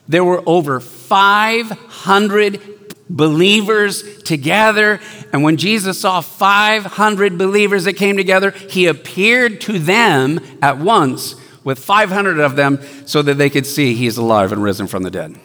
there 0.07 0.23
were 0.23 0.43
over 0.45 0.79
500 0.79 2.61
believers 3.09 4.21
together. 4.23 4.99
And 5.33 5.43
when 5.43 5.57
Jesus 5.57 5.99
saw 5.99 6.21
500 6.21 7.37
believers 7.37 7.85
that 7.85 7.93
came 7.93 8.17
together, 8.17 8.51
he 8.51 8.85
appeared 8.87 9.61
to 9.61 9.79
them 9.79 10.39
at 10.61 10.77
once 10.77 11.35
with 11.63 11.79
500 11.79 12.39
of 12.39 12.55
them 12.55 12.79
so 13.05 13.21
that 13.21 13.35
they 13.35 13.49
could 13.49 13.65
see 13.65 13.93
he 13.93 14.07
is 14.07 14.17
alive 14.17 14.51
and 14.51 14.63
risen 14.63 14.87
from 14.87 15.03
the 15.03 15.11
dead. 15.11 15.35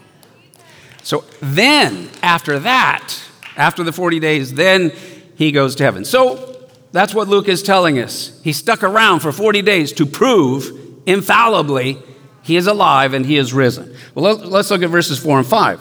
So 1.03 1.25
then, 1.41 2.09
after 2.23 2.59
that, 2.61 3.15
after 3.57 3.83
the 3.83 3.93
40 3.93 4.21
days, 4.21 4.55
then 4.55 4.93
he 5.37 5.53
goes 5.53 5.75
to 5.77 5.85
heaven. 5.85 6.05
So 6.05 6.69
that's 6.93 7.15
what 7.15 7.29
Luke 7.29 7.49
is 7.49 7.63
telling 7.63 7.99
us. 7.99 8.41
He 8.43 8.53
stuck 8.53 8.83
around 8.83 9.21
for 9.21 9.33
40 9.33 9.63
days 9.63 9.93
to 9.95 10.07
prove 10.07 10.71
infallibly 11.07 11.99
he 12.45 12.57
is 12.57 12.67
alive 12.67 13.15
and 13.15 13.25
he 13.25 13.39
is 13.39 13.53
risen. 13.53 13.97
Well, 14.15 14.37
let's 14.37 14.71
look 14.71 14.83
at 14.83 14.91
verses 14.91 15.19
4 15.19 15.39
and 15.39 15.47
5. 15.47 15.81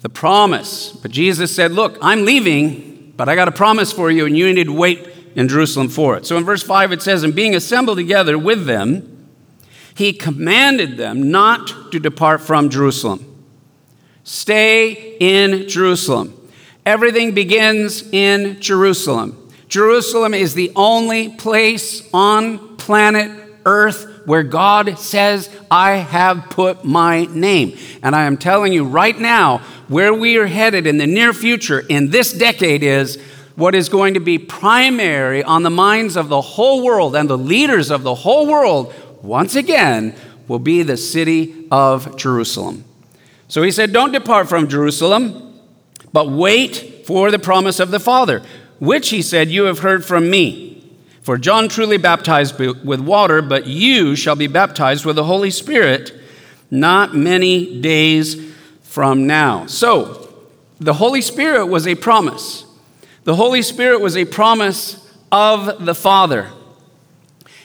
The 0.00 0.08
promise. 0.08 0.90
But 0.90 1.12
Jesus 1.12 1.54
said, 1.54 1.70
Look, 1.72 1.96
I'm 2.02 2.24
leaving, 2.24 3.14
but 3.16 3.28
I 3.28 3.36
got 3.36 3.46
a 3.46 3.52
promise 3.52 3.92
for 3.92 4.10
you, 4.10 4.26
and 4.26 4.36
you 4.36 4.52
need 4.52 4.64
to 4.64 4.72
wait 4.72 5.08
in 5.36 5.48
Jerusalem 5.48 5.88
for 5.88 6.16
it. 6.16 6.26
So 6.26 6.36
in 6.36 6.44
verse 6.44 6.62
5, 6.62 6.92
it 6.92 7.02
says, 7.02 7.22
And 7.22 7.34
being 7.34 7.54
assembled 7.54 7.98
together 7.98 8.36
with 8.36 8.66
them, 8.66 9.28
he 9.94 10.12
commanded 10.12 10.96
them 10.96 11.30
not 11.30 11.92
to 11.92 12.00
depart 12.00 12.40
from 12.40 12.68
Jerusalem. 12.68 13.24
Stay 14.24 15.16
in 15.20 15.68
Jerusalem. 15.68 16.50
Everything 16.84 17.32
begins 17.32 18.02
in 18.12 18.60
Jerusalem. 18.60 19.52
Jerusalem 19.68 20.34
is 20.34 20.54
the 20.54 20.72
only 20.74 21.30
place 21.30 22.08
on 22.12 22.76
planet 22.76 23.30
Earth 23.64 24.13
where 24.24 24.42
God 24.42 24.98
says, 24.98 25.50
I 25.70 25.92
have 25.92 26.50
put 26.50 26.84
my 26.84 27.24
name. 27.26 27.76
And 28.02 28.14
I 28.16 28.24
am 28.24 28.36
telling 28.36 28.72
you 28.72 28.84
right 28.84 29.18
now, 29.18 29.58
where 29.88 30.14
we 30.14 30.38
are 30.38 30.46
headed 30.46 30.86
in 30.86 30.98
the 30.98 31.06
near 31.06 31.32
future, 31.32 31.80
in 31.80 32.10
this 32.10 32.32
decade, 32.32 32.82
is 32.82 33.20
what 33.56 33.74
is 33.74 33.88
going 33.88 34.14
to 34.14 34.20
be 34.20 34.38
primary 34.38 35.42
on 35.42 35.62
the 35.62 35.70
minds 35.70 36.16
of 36.16 36.28
the 36.28 36.40
whole 36.40 36.82
world 36.84 37.14
and 37.14 37.28
the 37.28 37.38
leaders 37.38 37.90
of 37.90 38.02
the 38.02 38.14
whole 38.14 38.46
world, 38.46 38.92
once 39.22 39.54
again, 39.54 40.14
will 40.48 40.58
be 40.58 40.82
the 40.82 40.96
city 40.96 41.66
of 41.70 42.16
Jerusalem. 42.16 42.84
So 43.48 43.62
he 43.62 43.70
said, 43.70 43.92
Don't 43.92 44.12
depart 44.12 44.48
from 44.48 44.68
Jerusalem, 44.68 45.60
but 46.12 46.30
wait 46.30 47.06
for 47.06 47.30
the 47.30 47.38
promise 47.38 47.78
of 47.80 47.90
the 47.90 48.00
Father, 48.00 48.42
which 48.80 49.10
he 49.10 49.22
said, 49.22 49.50
You 49.50 49.64
have 49.64 49.80
heard 49.80 50.04
from 50.04 50.30
me. 50.30 50.63
For 51.24 51.38
John 51.38 51.70
truly 51.70 51.96
baptized 51.96 52.58
with 52.58 53.00
water, 53.00 53.40
but 53.40 53.66
you 53.66 54.14
shall 54.14 54.36
be 54.36 54.46
baptized 54.46 55.06
with 55.06 55.16
the 55.16 55.24
Holy 55.24 55.50
Spirit 55.50 56.12
not 56.70 57.14
many 57.14 57.80
days 57.80 58.52
from 58.82 59.26
now. 59.26 59.64
So, 59.64 60.34
the 60.80 60.92
Holy 60.92 61.22
Spirit 61.22 61.66
was 61.68 61.86
a 61.86 61.94
promise. 61.94 62.66
The 63.22 63.36
Holy 63.36 63.62
Spirit 63.62 64.02
was 64.02 64.18
a 64.18 64.26
promise 64.26 65.00
of 65.32 65.86
the 65.86 65.94
Father. 65.94 66.50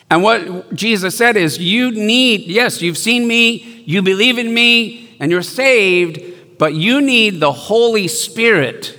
And 0.10 0.24
what 0.24 0.74
Jesus 0.74 1.18
said 1.18 1.36
is, 1.36 1.58
You 1.58 1.92
need, 1.92 2.48
yes, 2.48 2.82
you've 2.82 2.98
seen 2.98 3.28
me, 3.28 3.84
you 3.86 4.02
believe 4.02 4.38
in 4.38 4.54
me, 4.54 5.18
and 5.20 5.34
you're 5.34 5.42
saved, 5.42 6.58
but 6.58 6.76
you 6.76 7.02
need 7.02 7.42
the 7.42 7.52
Holy 7.52 8.08
Spirit 8.08 8.98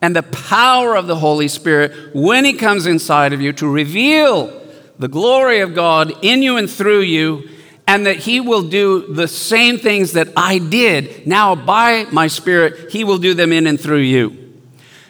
and 0.00 0.14
the 0.14 0.22
power 0.22 0.96
of 0.96 1.06
the 1.06 1.16
Holy 1.16 1.48
Spirit 1.48 2.14
when 2.14 2.44
He 2.44 2.52
comes 2.52 2.86
inside 2.86 3.32
of 3.32 3.40
you 3.40 3.52
to 3.54 3.68
reveal 3.68 4.62
the 4.98 5.08
glory 5.08 5.60
of 5.60 5.74
God 5.74 6.12
in 6.22 6.42
you 6.42 6.56
and 6.56 6.68
through 6.68 7.00
you, 7.00 7.48
and 7.86 8.06
that 8.06 8.16
He 8.16 8.40
will 8.40 8.62
do 8.62 9.12
the 9.12 9.28
same 9.28 9.78
things 9.78 10.12
that 10.12 10.28
I 10.36 10.58
did. 10.58 11.26
Now, 11.26 11.54
by 11.54 12.04
my 12.12 12.26
Spirit, 12.26 12.92
He 12.92 13.04
will 13.04 13.18
do 13.18 13.34
them 13.34 13.52
in 13.52 13.66
and 13.66 13.80
through 13.80 14.00
you. 14.00 14.60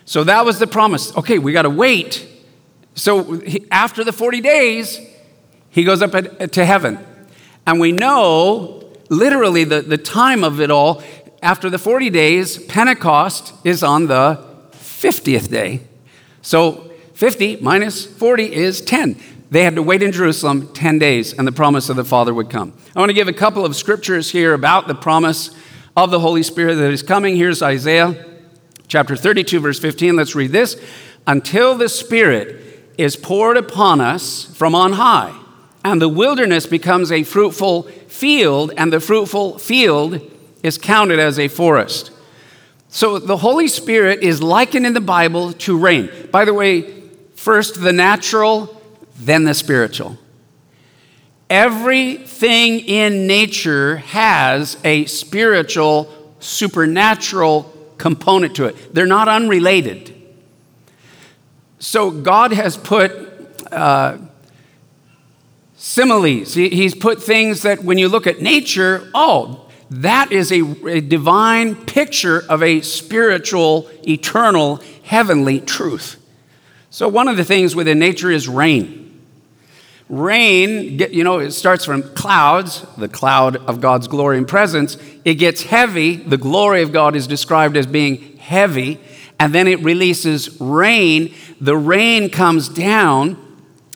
So 0.04 0.24
that 0.24 0.44
was 0.44 0.58
the 0.58 0.66
promise. 0.66 1.16
Okay, 1.16 1.38
we 1.38 1.52
got 1.52 1.62
to 1.62 1.70
wait. 1.70 2.26
So 2.94 3.42
after 3.70 4.04
the 4.04 4.12
40 4.12 4.40
days, 4.40 5.00
He 5.70 5.84
goes 5.84 6.02
up 6.02 6.12
to 6.12 6.64
heaven. 6.64 6.98
And 7.66 7.80
we 7.80 7.92
know 7.92 8.90
literally 9.10 9.64
the, 9.64 9.82
the 9.82 9.98
time 9.98 10.44
of 10.44 10.60
it 10.60 10.70
all. 10.70 11.02
After 11.42 11.70
the 11.70 11.78
40 11.78 12.10
days, 12.10 12.62
Pentecost 12.64 13.52
is 13.64 13.82
on 13.82 14.06
the 14.06 14.47
50th 14.98 15.48
day. 15.48 15.80
So 16.42 16.90
50 17.14 17.58
minus 17.60 18.04
40 18.04 18.52
is 18.52 18.80
10. 18.80 19.16
They 19.50 19.62
had 19.62 19.76
to 19.76 19.82
wait 19.82 20.02
in 20.02 20.12
Jerusalem 20.12 20.72
10 20.74 20.98
days, 20.98 21.32
and 21.32 21.46
the 21.46 21.52
promise 21.52 21.88
of 21.88 21.96
the 21.96 22.04
Father 22.04 22.34
would 22.34 22.50
come. 22.50 22.74
I 22.94 22.98
want 22.98 23.10
to 23.10 23.14
give 23.14 23.28
a 23.28 23.32
couple 23.32 23.64
of 23.64 23.76
scriptures 23.76 24.30
here 24.30 24.52
about 24.52 24.88
the 24.88 24.94
promise 24.94 25.50
of 25.96 26.10
the 26.10 26.20
Holy 26.20 26.42
Spirit 26.42 26.74
that 26.74 26.90
is 26.90 27.02
coming. 27.02 27.36
Here's 27.36 27.62
Isaiah 27.62 28.26
chapter 28.88 29.16
32, 29.16 29.60
verse 29.60 29.78
15. 29.78 30.16
Let's 30.16 30.34
read 30.34 30.50
this. 30.50 30.76
Until 31.26 31.76
the 31.76 31.88
Spirit 31.88 32.92
is 32.98 33.16
poured 33.16 33.56
upon 33.56 34.00
us 34.00 34.44
from 34.56 34.74
on 34.74 34.94
high, 34.94 35.34
and 35.84 36.02
the 36.02 36.08
wilderness 36.08 36.66
becomes 36.66 37.12
a 37.12 37.22
fruitful 37.22 37.84
field, 38.08 38.72
and 38.76 38.92
the 38.92 39.00
fruitful 39.00 39.58
field 39.58 40.20
is 40.62 40.76
counted 40.76 41.20
as 41.20 41.38
a 41.38 41.48
forest. 41.48 42.10
So 42.88 43.18
the 43.18 43.36
Holy 43.36 43.68
Spirit 43.68 44.22
is 44.22 44.42
likened 44.42 44.86
in 44.86 44.94
the 44.94 45.00
Bible 45.00 45.52
to 45.52 45.76
rain. 45.76 46.10
By 46.30 46.44
the 46.44 46.54
way, 46.54 46.82
first 47.34 47.80
the 47.80 47.92
natural, 47.92 48.80
then 49.16 49.44
the 49.44 49.54
spiritual. 49.54 50.18
Everything 51.50 52.80
in 52.80 53.26
nature 53.26 53.98
has 53.98 54.76
a 54.84 55.04
spiritual, 55.06 56.34
supernatural 56.40 57.74
component 57.96 58.56
to 58.56 58.66
it. 58.66 58.94
They're 58.94 59.06
not 59.06 59.28
unrelated. 59.28 60.14
So 61.78 62.10
God 62.10 62.52
has 62.52 62.76
put 62.76 63.12
uh, 63.70 64.18
similes. 65.76 66.54
He's 66.54 66.94
put 66.94 67.22
things 67.22 67.62
that 67.62 67.82
when 67.84 67.98
you 67.98 68.08
look 68.08 68.26
at 68.26 68.40
nature, 68.40 69.10
oh, 69.14 69.67
that 69.90 70.32
is 70.32 70.52
a, 70.52 70.60
a 70.86 71.00
divine 71.00 71.74
picture 71.74 72.44
of 72.48 72.62
a 72.62 72.80
spiritual, 72.82 73.88
eternal, 74.06 74.82
heavenly 75.02 75.60
truth. 75.60 76.16
So, 76.90 77.08
one 77.08 77.28
of 77.28 77.36
the 77.36 77.44
things 77.44 77.74
within 77.74 77.98
nature 77.98 78.30
is 78.30 78.48
rain. 78.48 79.08
Rain, 80.08 80.98
you 80.98 81.22
know, 81.22 81.38
it 81.38 81.50
starts 81.50 81.84
from 81.84 82.02
clouds, 82.14 82.84
the 82.96 83.08
cloud 83.08 83.56
of 83.56 83.82
God's 83.82 84.08
glory 84.08 84.38
and 84.38 84.48
presence. 84.48 84.96
It 85.24 85.34
gets 85.34 85.62
heavy. 85.62 86.16
The 86.16 86.38
glory 86.38 86.82
of 86.82 86.92
God 86.92 87.14
is 87.14 87.26
described 87.26 87.76
as 87.76 87.86
being 87.86 88.38
heavy. 88.38 88.98
And 89.38 89.54
then 89.54 89.68
it 89.68 89.80
releases 89.80 90.58
rain. 90.60 91.34
The 91.60 91.76
rain 91.76 92.30
comes 92.30 92.70
down. 92.70 93.36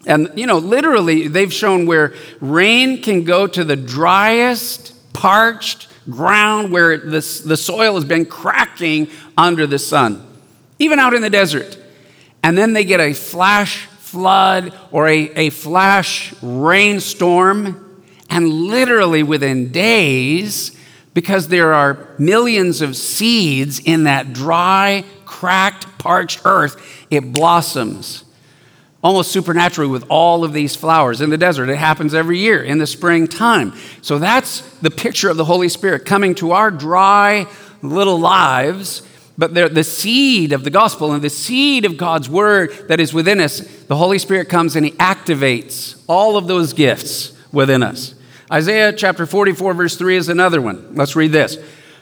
And, 0.07 0.31
you 0.35 0.47
know, 0.47 0.59
literally, 0.59 1.29
they've 1.29 1.53
shown 1.53 1.87
where 1.87 2.15
rain 2.41 3.01
can 3.01 3.25
go 3.25 3.47
to 3.47 3.65
the 3.65 3.77
driest, 3.77 4.95
parched 5.23 5.87
ground 6.11 6.73
where 6.73 6.99
the, 6.99 7.21
the 7.47 7.57
soil 7.57 7.95
has 7.95 8.05
been 8.05 8.27
cracking 8.27 9.09
under 9.39 9.69
the 9.69 9.79
sun, 9.79 10.27
even 10.81 10.99
out 10.99 11.15
in 11.15 11.23
the 11.23 11.31
desert. 11.31 11.79
And 12.43 12.59
then 12.59 12.73
they 12.73 12.83
get 12.83 12.99
a 12.99 13.13
flash 13.13 13.87
flood 13.87 14.77
or 14.91 15.07
a, 15.07 15.31
a 15.37 15.51
flash 15.51 16.35
rainstorm, 16.43 18.03
and 18.31 18.49
literally 18.49 19.23
within 19.23 19.71
days, 19.71 20.77
because 21.15 21.47
there 21.47 21.73
are 21.73 22.09
millions 22.19 22.81
of 22.81 22.97
seeds 22.97 23.79
in 23.79 24.03
that 24.05 24.33
dry, 24.33 25.05
cracked, 25.25 25.87
parched 25.99 26.41
earth, 26.45 27.07
it 27.11 27.33
blossoms 27.33 28.25
almost 29.03 29.33
supernaturally 29.33 29.91
with 29.91 30.05
all 30.09 30.45
of 30.45 30.53
these 30.53 30.77
flowers 30.77 31.21
in 31.21 31.31
the 31.31 31.39
desert. 31.39 31.69
It 31.69 31.77
happens 31.77 32.15
every 32.15 32.39
year 32.39 32.63
in 32.63 32.79
the 32.79 32.87
springtime. 32.87 33.75
So 34.01 34.19
that's 34.19 34.61
the 34.79 34.91
picture 34.91 35.29
of 35.29 35.37
the 35.37 35.45
Holy 35.45 35.69
Spirit 35.69 36.05
coming 36.05 36.35
to 36.37 36.53
our 36.53 36.71
dry 36.71 37.47
little 37.83 38.19
lives 38.19 39.03
but 39.39 39.55
the 39.55 39.85
seed 39.85 40.53
of 40.53 40.63
the 40.63 40.71
gospel 40.71 41.13
and 41.13 41.23
the 41.23 41.31
seed 41.31 41.85
of 41.85 41.97
God's 41.97 42.29
word 42.29 42.71
that 42.89 43.01
is 43.01 43.15
within 43.15 43.41
us, 43.41 43.61
the 43.85 43.97
Holy 43.97 44.19
Spirit 44.19 44.49
comes 44.49 44.77
and 44.77 44.85
He 44.85 44.93
activates 44.93 46.01
all 46.07 46.37
of 46.37 46.47
those 46.47 46.73
gifts 46.73 47.33
within 47.51 47.83
us. 47.83 48.15
Isaiah 48.53 48.93
chapter 48.93 49.25
44, 49.25 49.75
verse 49.75 49.97
3 49.97 50.17
is 50.17 50.29
another 50.29 50.61
one. 50.61 50.95
Let's 50.95 51.17
read 51.17 51.33
this. 51.33 51.57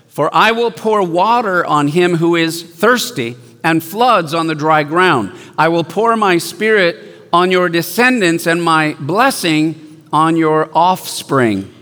For 0.09 0.29
I 0.35 0.51
will 0.51 0.73
pour 0.73 1.07
water 1.07 1.65
on 1.65 1.87
him 1.87 2.17
who 2.17 2.35
is 2.35 2.63
thirsty 2.63 3.37
and 3.63 3.83
floods 3.83 4.35
on 4.35 4.47
the 4.47 4.55
dry 4.55 4.83
ground. 4.83 5.33
I 5.59 5.69
will 5.69 5.85
pour 5.85 6.17
my 6.17 6.39
spirit 6.39 7.29
on 7.33 7.51
your 7.51 7.69
descendants 7.69 8.47
and 8.47 8.63
my 8.63 8.97
blessing 8.99 10.05
on 10.13 10.37
your 10.37 10.71
offspring. 10.77 11.73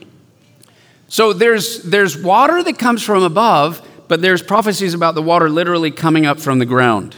So 1.09 1.33
there's, 1.33 1.83
there's 1.85 2.17
water 2.17 2.63
that 2.63 2.79
comes 2.79 3.03
from 3.03 3.23
above, 3.23 3.87
but 4.09 4.21
there's 4.21 4.43
prophecies 4.43 4.93
about 4.95 5.15
the 5.15 5.23
water 5.23 5.49
literally 5.49 5.91
coming 5.91 6.27
up 6.27 6.39
from 6.39 6.59
the 6.59 6.67
ground. 6.67 7.17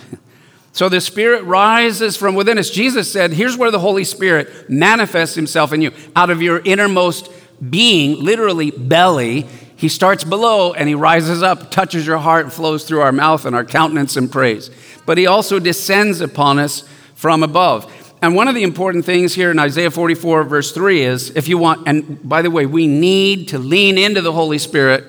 So 0.72 0.88
the 0.88 1.00
Spirit 1.00 1.42
rises 1.44 2.16
from 2.16 2.36
within 2.36 2.56
us. 2.56 2.70
Jesus 2.70 3.10
said, 3.10 3.32
Here's 3.32 3.56
where 3.56 3.72
the 3.72 3.80
Holy 3.80 4.04
Spirit 4.04 4.70
manifests 4.70 5.34
Himself 5.34 5.72
in 5.72 5.82
you. 5.82 5.90
Out 6.14 6.30
of 6.30 6.40
your 6.40 6.60
innermost 6.64 7.30
being, 7.68 8.22
literally 8.22 8.70
belly, 8.70 9.46
He 9.80 9.88
starts 9.88 10.24
below 10.24 10.74
and 10.74 10.90
He 10.90 10.94
rises 10.94 11.42
up, 11.42 11.70
touches 11.70 12.06
your 12.06 12.18
heart, 12.18 12.44
and 12.44 12.52
flows 12.52 12.84
through 12.84 13.00
our 13.00 13.12
mouth 13.12 13.46
and 13.46 13.56
our 13.56 13.64
countenance 13.64 14.14
and 14.14 14.30
praise. 14.30 14.70
But 15.06 15.16
He 15.16 15.26
also 15.26 15.58
descends 15.58 16.20
upon 16.20 16.58
us 16.58 16.84
from 17.14 17.42
above. 17.42 17.90
And 18.20 18.34
one 18.34 18.46
of 18.46 18.54
the 18.54 18.62
important 18.62 19.06
things 19.06 19.34
here 19.34 19.50
in 19.50 19.58
Isaiah 19.58 19.90
44, 19.90 20.44
verse 20.44 20.72
3 20.72 21.00
is 21.00 21.30
if 21.30 21.48
you 21.48 21.56
want, 21.56 21.88
and 21.88 22.28
by 22.28 22.42
the 22.42 22.50
way, 22.50 22.66
we 22.66 22.86
need 22.86 23.48
to 23.48 23.58
lean 23.58 23.96
into 23.96 24.20
the 24.20 24.32
Holy 24.32 24.58
Spirit 24.58 25.02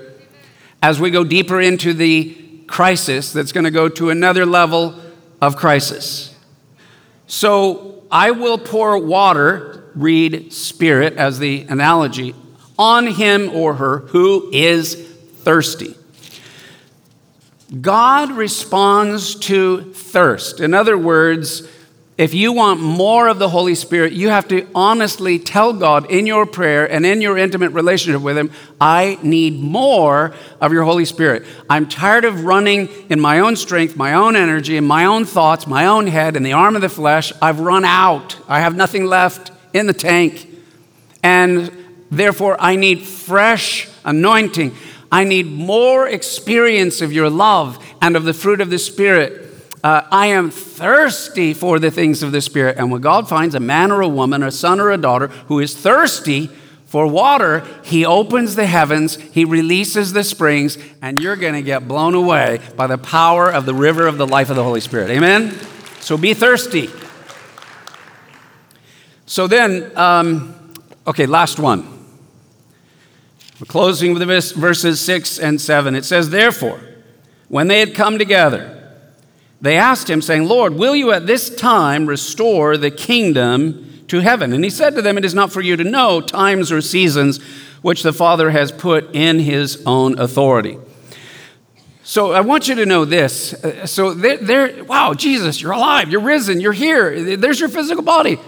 as 0.81 1.01
we 1.01 1.12
go 1.12 1.25
deeper 1.25 1.60
into 1.60 1.93
the 1.93 2.63
crisis 2.67 3.34
that's 3.34 3.51
going 3.51 3.65
to 3.65 3.71
go 3.71 3.89
to 3.89 4.10
another 4.10 4.45
level 4.45 4.95
of 5.41 5.57
crisis. 5.57 6.34
So 7.27 8.03
I 8.10 8.31
will 8.31 8.57
pour 8.57 8.97
water, 8.97 9.84
read 9.95 10.53
spirit 10.53 11.15
as 11.17 11.39
the 11.39 11.63
analogy, 11.67 12.36
on 12.81 13.05
him 13.05 13.51
or 13.51 13.75
her 13.75 13.99
who 13.99 14.49
is 14.51 14.95
thirsty. 14.95 15.93
God 17.79 18.31
responds 18.31 19.35
to 19.35 19.93
thirst. 19.93 20.59
In 20.59 20.73
other 20.73 20.97
words, 20.97 21.67
if 22.17 22.33
you 22.33 22.53
want 22.53 22.81
more 22.81 23.27
of 23.27 23.37
the 23.39 23.49
Holy 23.49 23.75
Spirit, 23.75 24.13
you 24.13 24.29
have 24.29 24.47
to 24.47 24.67
honestly 24.73 25.37
tell 25.37 25.73
God 25.73 26.09
in 26.11 26.25
your 26.25 26.47
prayer 26.47 26.91
and 26.91 27.05
in 27.05 27.21
your 27.21 27.37
intimate 27.37 27.69
relationship 27.69 28.21
with 28.21 28.37
Him, 28.37 28.51
I 28.79 29.19
need 29.21 29.59
more 29.59 30.33
of 30.59 30.73
your 30.73 30.83
Holy 30.83 31.05
Spirit. 31.05 31.45
I'm 31.69 31.87
tired 31.87 32.25
of 32.25 32.43
running 32.43 32.89
in 33.09 33.19
my 33.19 33.39
own 33.39 33.55
strength, 33.55 33.95
my 33.95 34.13
own 34.13 34.35
energy, 34.35 34.75
and 34.75 34.87
my 34.87 35.05
own 35.05 35.25
thoughts, 35.25 35.67
my 35.67 35.85
own 35.85 36.07
head, 36.07 36.35
in 36.35 36.43
the 36.43 36.53
arm 36.53 36.75
of 36.75 36.81
the 36.81 36.89
flesh. 36.89 37.31
I've 37.41 37.59
run 37.59 37.85
out. 37.85 38.37
I 38.47 38.59
have 38.59 38.75
nothing 38.75 39.05
left 39.05 39.51
in 39.71 39.85
the 39.87 39.93
tank. 39.93 40.47
And 41.23 41.80
therefore, 42.12 42.58
I 42.60 42.76
need 42.76 43.02
fresh 43.02 43.89
anointing. 44.06 44.76
I 45.12 45.24
need 45.24 45.47
more 45.47 46.08
experience 46.08 47.02
of 47.02 47.12
your 47.12 47.30
love 47.30 47.84
and 48.02 48.15
of 48.15 48.24
the 48.24 48.34
fruit 48.34 48.62
of 48.62 48.69
the 48.69 48.80
Spirit 48.80 49.52
uh, 49.84 50.08
I 50.12 50.28
am 50.28 50.52
thirsty 50.52 51.54
for 51.54 51.80
the 51.80 51.89
things 51.89 52.21
of 52.21 52.32
the 52.32 52.41
Spirit. 52.41 52.78
And 52.78 52.91
when 52.91 53.02
God 53.02 53.28
finds 53.28 53.56
a 53.56 53.60
man 53.60 53.91
or 53.91 54.02
a 54.02 54.08
woman, 54.08 54.43
a 54.43 54.52
son 54.52 54.80
or 54.80 54.91
a 54.91 54.97
daughter 54.97 55.28
who 55.47 55.60
is 55.60 55.76
thirsty 55.76 56.47
for 56.86 57.08
water, 57.08 57.65
He 57.84 58.06
opens 58.06 58.56
the 58.56 58.67
heavens, 58.67 59.15
He 59.15 59.43
releases 59.43 60.13
the 60.13 60.24
springs, 60.24 60.78
and 61.02 61.19
you're 61.19 61.36
going 61.36 61.54
to 61.54 61.63
get 61.63 61.88
blown 61.88 62.13
away 62.13 62.60
by 62.76 62.86
the 62.86 62.97
power 62.97 63.52
of 63.52 63.65
the 63.65 63.74
river 63.74 64.06
of 64.06 64.17
the 64.17 64.28
life 64.28 64.50
of 64.50 64.56
the 64.56 64.63
Holy 64.63 64.82
Spirit. 64.82 65.10
Amen? 65.10 65.58
So 66.00 66.15
be 66.15 66.34
thirsty. 66.36 66.89
So 69.26 69.47
then, 69.47 69.95
um, 69.97 70.76
okay, 71.08 71.26
last 71.26 71.58
one. 71.58 72.00
We're 73.62 73.65
closing 73.65 74.15
with 74.15 74.54
verses 74.54 75.00
6 75.02 75.38
and 75.38 75.62
7. 75.62 75.93
It 75.93 76.04
says, 76.04 76.32
Therefore, 76.32 76.82
when 77.47 77.67
they 77.67 77.80
had 77.80 77.93
come 77.93 78.17
together, 78.17 78.91
they 79.62 79.78
asked 79.78 80.10
him, 80.10 80.19
saying, 80.24 80.45
Lord, 80.45 80.74
will 80.74 80.95
you 80.95 81.12
at 81.12 81.28
this 81.28 81.56
time 81.56 82.08
restore 82.08 82.76
the 82.76 82.89
kingdom 82.89 84.04
to 84.08 84.21
heaven? 84.21 84.52
And 84.52 84.63
he 84.63 84.71
said 84.71 84.95
to 84.95 85.04
them, 85.04 85.15
It 85.15 85.26
is 85.26 85.36
not 85.36 85.52
for 85.52 85.62
you 85.62 85.78
to 85.78 85.84
know 85.84 86.21
times 86.21 86.71
or 86.71 86.82
seasons 86.82 87.38
which 87.84 88.02
the 88.02 88.13
Father 88.13 88.50
has 88.50 88.71
put 88.71 89.13
in 89.13 89.38
his 89.38 89.84
own 89.86 90.17
authority. 90.17 90.80
So 92.02 92.32
I 92.32 92.41
want 92.41 92.67
you 92.67 92.74
to 92.74 92.86
know 92.88 93.06
this. 93.06 93.54
Uh, 93.54 93.86
so 93.86 94.15
they're, 94.15 94.38
they're, 94.38 94.84
wow, 94.86 95.13
Jesus, 95.13 95.62
you're 95.62 95.74
alive, 95.74 96.10
you're 96.10 96.21
risen, 96.21 96.62
you're 96.62 96.74
here, 96.74 97.38
there's 97.38 97.60
your 97.60 97.69
physical 97.69 98.04
body. 98.04 98.39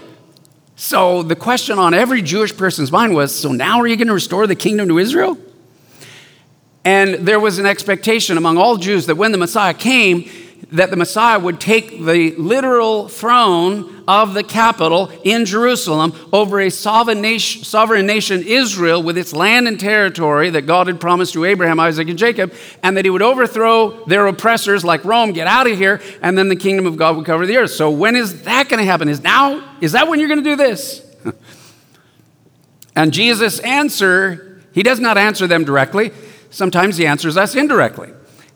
So 0.76 1.22
the 1.22 1.36
question 1.36 1.78
on 1.78 1.94
every 1.94 2.20
Jewish 2.20 2.56
person's 2.56 2.90
mind 2.90 3.14
was 3.14 3.34
so 3.34 3.52
now 3.52 3.80
are 3.80 3.86
you 3.86 3.96
going 3.96 4.08
to 4.08 4.14
restore 4.14 4.46
the 4.46 4.56
kingdom 4.56 4.88
to 4.88 4.98
Israel? 4.98 5.38
And 6.84 7.26
there 7.26 7.40
was 7.40 7.58
an 7.58 7.66
expectation 7.66 8.36
among 8.36 8.58
all 8.58 8.76
Jews 8.76 9.06
that 9.06 9.14
when 9.14 9.32
the 9.32 9.38
Messiah 9.38 9.72
came, 9.72 10.28
that 10.72 10.90
the 10.90 10.96
Messiah 10.96 11.38
would 11.38 11.60
take 11.60 12.04
the 12.04 12.34
literal 12.36 13.08
throne 13.08 14.04
of 14.06 14.34
the 14.34 14.42
capital 14.42 15.10
in 15.22 15.44
Jerusalem 15.44 16.12
over 16.32 16.60
a 16.60 16.70
sovereign 16.70 17.20
nation, 17.20 17.64
sovereign 17.64 18.06
nation, 18.06 18.42
Israel, 18.42 19.02
with 19.02 19.16
its 19.16 19.32
land 19.32 19.66
and 19.66 19.78
territory 19.78 20.50
that 20.50 20.62
God 20.62 20.86
had 20.86 21.00
promised 21.00 21.32
to 21.34 21.44
Abraham, 21.44 21.80
Isaac, 21.80 22.08
and 22.08 22.18
Jacob, 22.18 22.52
and 22.82 22.96
that 22.96 23.04
he 23.04 23.10
would 23.10 23.22
overthrow 23.22 24.04
their 24.04 24.26
oppressors 24.26 24.84
like 24.84 25.04
Rome, 25.04 25.32
get 25.32 25.46
out 25.46 25.66
of 25.66 25.76
here, 25.76 26.00
and 26.22 26.36
then 26.36 26.48
the 26.48 26.56
kingdom 26.56 26.86
of 26.86 26.96
God 26.96 27.16
would 27.16 27.26
cover 27.26 27.46
the 27.46 27.56
earth. 27.56 27.70
So 27.70 27.90
when 27.90 28.16
is 28.16 28.42
that 28.42 28.68
going 28.68 28.78
to 28.78 28.84
happen? 28.84 29.08
Is 29.08 29.22
now? 29.22 29.76
Is 29.80 29.92
that 29.92 30.08
when 30.08 30.18
you're 30.18 30.28
going 30.28 30.42
to 30.42 30.50
do 30.50 30.56
this? 30.56 31.04
and 32.96 33.12
Jesus' 33.12 33.58
answer, 33.60 34.62
he 34.72 34.82
does 34.82 35.00
not 35.00 35.18
answer 35.18 35.46
them 35.46 35.64
directly. 35.64 36.12
Sometimes 36.50 36.96
he 36.96 37.06
answers 37.06 37.36
us 37.36 37.54
indirectly. 37.54 38.12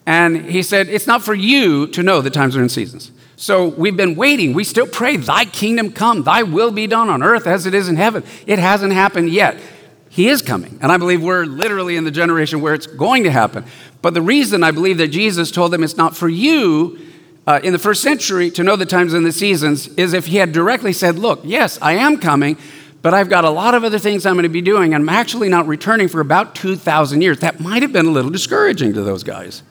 And 0.09 0.47
he 0.47 0.63
said, 0.63 0.89
It's 0.89 1.07
not 1.07 1.23
for 1.23 1.35
you 1.35 1.87
to 1.89 2.03
know 2.03 2.23
the 2.23 2.31
times 2.31 2.57
and 2.57 2.73
seasons. 2.73 3.13
So 3.37 3.69
we've 3.69 3.95
been 3.95 4.17
waiting. 4.17 4.55
We 4.55 4.65
still 4.65 4.87
pray, 4.87 5.19
Thy 5.19 5.45
kingdom 5.45 5.93
come, 5.93 6.23
Thy 6.23 6.45
will 6.45 6.71
be 6.71 6.87
done 6.87 7.11
on 7.11 7.23
earth 7.23 7.47
as 7.47 7.67
it 7.67 7.75
is 7.75 7.91
in 7.91 7.97
heaven. 7.97 8.25
It 8.47 8.59
hasn't 8.59 8.95
happened 8.95 9.29
yet. 9.29 9.61
He 10.09 10.29
is 10.29 10.41
coming. 10.41 10.79
And 10.81 10.91
I 10.91 10.97
believe 10.97 11.23
we're 11.23 11.45
literally 11.45 11.95
in 11.97 12.05
the 12.05 12.11
generation 12.11 12.63
where 12.63 12.73
it's 12.73 12.87
going 12.87 13.25
to 13.25 13.31
happen. 13.31 13.67
But 14.01 14.15
the 14.15 14.23
reason 14.23 14.65
I 14.65 14.71
believe 14.71 14.97
that 14.97 15.09
Jesus 15.09 15.51
told 15.51 15.75
them 15.75 15.85
it's 15.85 15.99
not 15.99 16.17
for 16.17 16.31
you 16.31 16.99
uh, 17.47 17.61
in 17.63 17.75
the 17.75 17.79
first 17.79 18.03
century 18.03 18.51
to 18.53 18.63
know 18.63 18.77
the 18.77 18.87
times 18.87 19.13
and 19.13 19.27
the 19.27 19.33
seasons 19.33 19.89
is 19.89 20.15
if 20.15 20.25
he 20.25 20.39
had 20.39 20.53
directly 20.53 20.95
said, 20.95 21.19
Look, 21.19 21.41
yes, 21.45 21.79
I 21.83 21.93
am 21.93 22.17
coming, 22.17 22.57
but 23.03 23.13
I've 23.13 23.29
got 23.29 23.45
a 23.45 23.51
lot 23.51 23.75
of 23.75 23.85
other 23.85 23.99
things 23.99 24.25
I'm 24.25 24.37
going 24.37 24.45
to 24.45 24.49
be 24.49 24.63
doing, 24.63 24.95
I'm 24.95 25.11
actually 25.11 25.51
not 25.51 25.67
returning 25.67 26.09
for 26.09 26.23
about 26.23 26.55
2,000 26.55 27.21
years. 27.21 27.41
That 27.41 27.61
might 27.61 27.83
have 27.83 27.93
been 27.93 28.07
a 28.07 28.11
little 28.11 28.31
discouraging 28.31 28.95
to 28.95 29.03
those 29.03 29.23
guys 29.23 29.63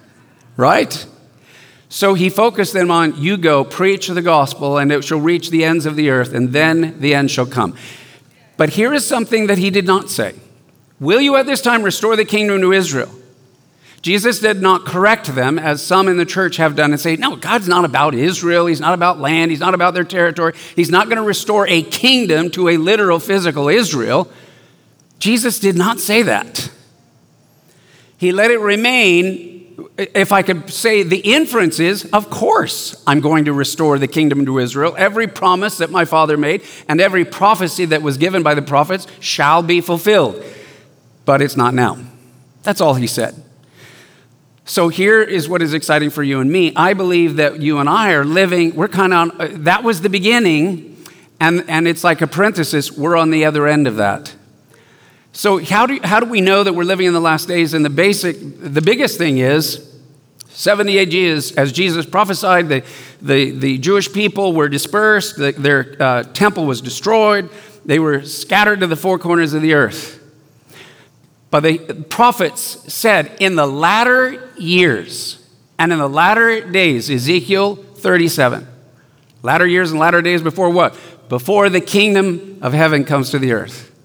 right? 0.57 1.05
So 1.89 2.15
he 2.15 2.29
focused 2.29 2.73
them 2.73 2.91
on 2.91 3.21
you 3.21 3.37
go, 3.37 3.63
preach 3.63 4.07
the 4.07 4.21
gospel, 4.21 4.77
and 4.77 4.91
it 4.91 5.05
shall 5.05 5.21
reach 5.21 5.49
the 5.49 5.63
ends 5.63 5.85
of 5.85 5.95
the 5.95 6.09
earth, 6.09 6.33
and 6.33 6.51
then 6.51 6.99
the 6.99 7.15
end 7.15 7.31
shall 7.31 7.45
come. 7.45 7.75
But 8.57 8.71
here 8.71 8.93
is 8.93 9.05
something 9.05 9.47
that 9.47 9.57
he 9.57 9.69
did 9.69 9.85
not 9.85 10.09
say 10.09 10.35
Will 10.99 11.21
you 11.21 11.35
at 11.35 11.45
this 11.45 11.61
time 11.61 11.83
restore 11.83 12.15
the 12.15 12.25
kingdom 12.25 12.59
to 12.61 12.73
Israel? 12.73 13.11
Jesus 14.01 14.39
did 14.39 14.61
not 14.61 14.85
correct 14.85 15.27
them, 15.35 15.57
as 15.59 15.83
some 15.83 16.07
in 16.07 16.17
the 16.17 16.25
church 16.25 16.57
have 16.57 16.75
done, 16.75 16.91
and 16.91 16.99
say, 16.99 17.15
No, 17.15 17.35
God's 17.35 17.67
not 17.67 17.85
about 17.85 18.15
Israel. 18.15 18.65
He's 18.65 18.81
not 18.81 18.93
about 18.93 19.19
land. 19.19 19.51
He's 19.51 19.59
not 19.59 19.73
about 19.73 19.93
their 19.93 20.03
territory. 20.03 20.53
He's 20.75 20.89
not 20.89 21.07
going 21.07 21.17
to 21.17 21.23
restore 21.23 21.67
a 21.67 21.83
kingdom 21.83 22.49
to 22.51 22.69
a 22.69 22.77
literal 22.77 23.19
physical 23.19 23.69
Israel. 23.69 24.31
Jesus 25.19 25.59
did 25.59 25.75
not 25.75 25.99
say 25.99 26.21
that. 26.23 26.71
He 28.17 28.31
let 28.31 28.51
it 28.51 28.59
remain 28.59 29.56
if 29.97 30.31
I 30.31 30.41
could 30.41 30.71
say 30.71 31.03
the 31.03 31.19
inference 31.19 31.79
is, 31.79 32.05
of 32.11 32.29
course, 32.29 33.01
I'm 33.05 33.19
going 33.19 33.45
to 33.45 33.53
restore 33.53 33.99
the 33.99 34.07
kingdom 34.07 34.45
to 34.45 34.59
Israel. 34.59 34.95
Every 34.97 35.27
promise 35.27 35.77
that 35.77 35.91
my 35.91 36.05
father 36.05 36.35
made 36.35 36.63
and 36.87 36.99
every 36.99 37.25
prophecy 37.25 37.85
that 37.85 38.01
was 38.01 38.17
given 38.17 38.41
by 38.41 38.55
the 38.55 38.61
prophets 38.61 39.05
shall 39.19 39.61
be 39.61 39.81
fulfilled. 39.81 40.43
But 41.25 41.41
it's 41.41 41.55
not 41.55 41.73
now. 41.73 41.99
That's 42.63 42.81
all 42.81 42.95
he 42.95 43.07
said. 43.07 43.43
So 44.65 44.89
here 44.89 45.21
is 45.21 45.47
what 45.47 45.61
is 45.61 45.73
exciting 45.73 46.09
for 46.09 46.23
you 46.23 46.41
and 46.41 46.51
me. 46.51 46.73
I 46.75 46.93
believe 46.93 47.37
that 47.37 47.61
you 47.61 47.77
and 47.77 47.87
I 47.87 48.11
are 48.13 48.25
living, 48.25 48.75
we're 48.75 48.89
kind 48.89 49.13
of 49.13 49.63
that 49.63 49.83
was 49.83 50.01
the 50.01 50.09
beginning, 50.09 51.01
and, 51.39 51.63
and 51.69 51.87
it's 51.87 52.03
like 52.03 52.21
a 52.21 52.27
parenthesis, 52.27 52.91
we're 52.91 53.15
on 53.15 53.29
the 53.29 53.45
other 53.45 53.67
end 53.67 53.87
of 53.87 53.95
that. 53.95 54.35
So, 55.33 55.63
how 55.63 55.85
do, 55.85 55.99
how 56.03 56.19
do 56.19 56.25
we 56.25 56.41
know 56.41 56.63
that 56.63 56.73
we're 56.73 56.83
living 56.83 57.05
in 57.05 57.13
the 57.13 57.21
last 57.21 57.47
days? 57.47 57.73
And 57.73 57.85
the 57.85 57.89
basic, 57.89 58.37
the 58.39 58.81
biggest 58.81 59.17
thing 59.17 59.37
is 59.37 59.87
70 60.57 60.99
AD 60.99 61.13
is, 61.13 61.51
as 61.51 61.71
Jesus 61.71 62.07
prophesied, 62.07 62.67
the, 62.67 62.83
the, 63.21 63.51
the 63.51 63.77
Jewish 63.77 64.11
people 64.11 64.53
were 64.53 64.67
dispersed, 64.67 65.37
the, 65.37 65.51
their 65.51 65.95
uh, 65.99 66.23
temple 66.23 66.65
was 66.65 66.81
destroyed, 66.81 67.51
they 67.85 67.99
were 67.99 68.23
scattered 68.23 68.79
to 68.79 68.87
the 68.87 68.95
four 68.95 69.19
corners 69.19 69.53
of 69.53 69.61
the 69.61 69.75
earth. 69.75 70.19
But 71.51 71.59
the 71.61 71.77
prophets 72.09 72.61
said, 72.91 73.37
in 73.39 73.55
the 73.55 73.67
latter 73.67 74.49
years 74.57 75.47
and 75.77 75.93
in 75.93 75.99
the 75.99 76.09
latter 76.09 76.59
days, 76.61 77.09
Ezekiel 77.11 77.75
37, 77.75 78.67
latter 79.43 79.67
years 79.67 79.91
and 79.91 79.99
latter 79.99 80.23
days 80.23 80.41
before 80.41 80.71
what? 80.71 80.97
Before 81.29 81.69
the 81.69 81.81
kingdom 81.81 82.57
of 82.63 82.73
heaven 82.73 83.05
comes 83.05 83.29
to 83.29 83.37
the 83.37 83.51
earth. 83.51 83.95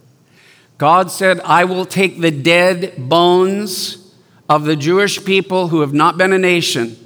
God 0.78 1.10
said, 1.10 1.40
I 1.40 1.64
will 1.64 1.84
take 1.84 2.20
the 2.20 2.30
dead 2.30 2.94
bones 2.96 4.14
of 4.48 4.64
the 4.64 4.76
Jewish 4.76 5.24
people 5.24 5.68
who 5.68 5.80
have 5.80 5.94
not 5.94 6.18
been 6.18 6.32
a 6.32 6.38
nation 6.38 6.96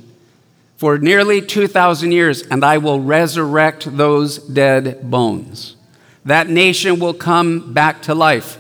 for 0.76 0.98
nearly 0.98 1.40
2,000 1.40 2.12
years, 2.12 2.42
and 2.42 2.64
I 2.64 2.79
will 2.79 3.00
resurrect 3.00 3.96
those 3.96 4.38
dead 4.38 5.11
bones. 5.11 5.76
That 6.24 6.48
nation 6.48 6.98
will 6.98 7.14
come 7.14 7.72
back 7.72 8.02
to 8.02 8.14
life. 8.14 8.59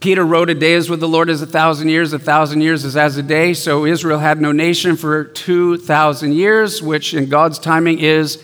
Peter 0.00 0.24
wrote, 0.24 0.50
A 0.50 0.54
day 0.54 0.72
is 0.72 0.90
with 0.90 1.00
the 1.00 1.08
Lord 1.08 1.30
as 1.30 1.42
a 1.42 1.46
thousand 1.46 1.88
years, 1.88 2.12
a 2.12 2.18
thousand 2.18 2.60
years 2.60 2.84
is 2.84 2.96
as 2.96 3.16
a 3.16 3.22
day. 3.22 3.54
So 3.54 3.86
Israel 3.86 4.18
had 4.18 4.40
no 4.40 4.52
nation 4.52 4.96
for 4.96 5.24
2,000 5.24 6.32
years, 6.32 6.82
which 6.82 7.14
in 7.14 7.28
God's 7.28 7.58
timing 7.58 8.00
is 8.00 8.42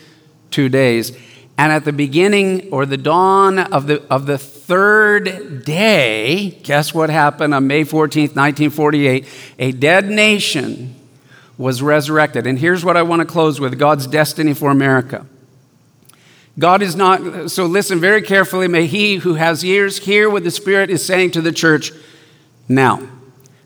two 0.50 0.68
days. 0.68 1.12
And 1.58 1.72
at 1.72 1.84
the 1.84 1.92
beginning 1.92 2.68
or 2.70 2.86
the 2.86 2.96
dawn 2.96 3.58
of 3.58 3.88
the, 3.88 4.00
of 4.08 4.26
the 4.26 4.38
third 4.38 5.64
day, 5.64 6.50
guess 6.62 6.94
what 6.94 7.10
happened 7.10 7.52
on 7.52 7.66
May 7.66 7.82
14th, 7.82 8.36
1948? 8.36 9.26
A 9.58 9.72
dead 9.72 10.08
nation 10.08 10.94
was 11.58 11.82
resurrected. 11.82 12.46
And 12.46 12.60
here's 12.60 12.84
what 12.84 12.96
I 12.96 13.02
want 13.02 13.20
to 13.20 13.26
close 13.26 13.58
with 13.58 13.76
God's 13.76 14.06
destiny 14.06 14.54
for 14.54 14.70
America. 14.70 15.26
God 16.60 16.80
is 16.80 16.94
not, 16.94 17.50
so 17.50 17.66
listen 17.66 18.00
very 18.00 18.22
carefully. 18.22 18.68
May 18.68 18.86
he 18.86 19.16
who 19.16 19.34
has 19.34 19.64
ears 19.64 19.98
hear 19.98 20.30
what 20.30 20.44
the 20.44 20.52
Spirit 20.52 20.90
is 20.90 21.04
saying 21.04 21.32
to 21.32 21.40
the 21.40 21.52
church 21.52 21.90
now. 22.68 23.02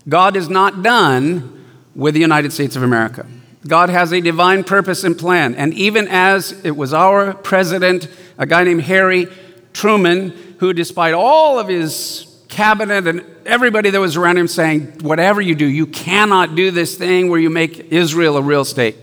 God 0.08 0.34
is 0.34 0.48
not 0.48 0.82
done 0.82 1.66
with 1.94 2.14
the 2.14 2.20
United 2.20 2.54
States 2.54 2.74
of 2.74 2.82
America. 2.82 3.26
God 3.66 3.90
has 3.90 4.12
a 4.12 4.20
divine 4.20 4.64
purpose 4.64 5.04
and 5.04 5.16
plan. 5.16 5.54
And 5.54 5.72
even 5.74 6.08
as 6.08 6.52
it 6.64 6.72
was 6.72 6.92
our 6.92 7.32
president, 7.32 8.08
a 8.38 8.46
guy 8.46 8.64
named 8.64 8.82
Harry 8.82 9.28
Truman, 9.72 10.30
who, 10.58 10.72
despite 10.72 11.14
all 11.14 11.58
of 11.58 11.68
his 11.68 12.26
cabinet 12.48 13.06
and 13.06 13.24
everybody 13.46 13.90
that 13.90 14.00
was 14.00 14.16
around 14.16 14.38
him 14.38 14.48
saying, 14.48 14.98
whatever 15.00 15.40
you 15.40 15.54
do, 15.54 15.66
you 15.66 15.86
cannot 15.86 16.54
do 16.54 16.70
this 16.70 16.96
thing 16.96 17.28
where 17.28 17.40
you 17.40 17.50
make 17.50 17.92
Israel 17.92 18.36
a 18.36 18.42
real 18.42 18.64
state. 18.64 18.96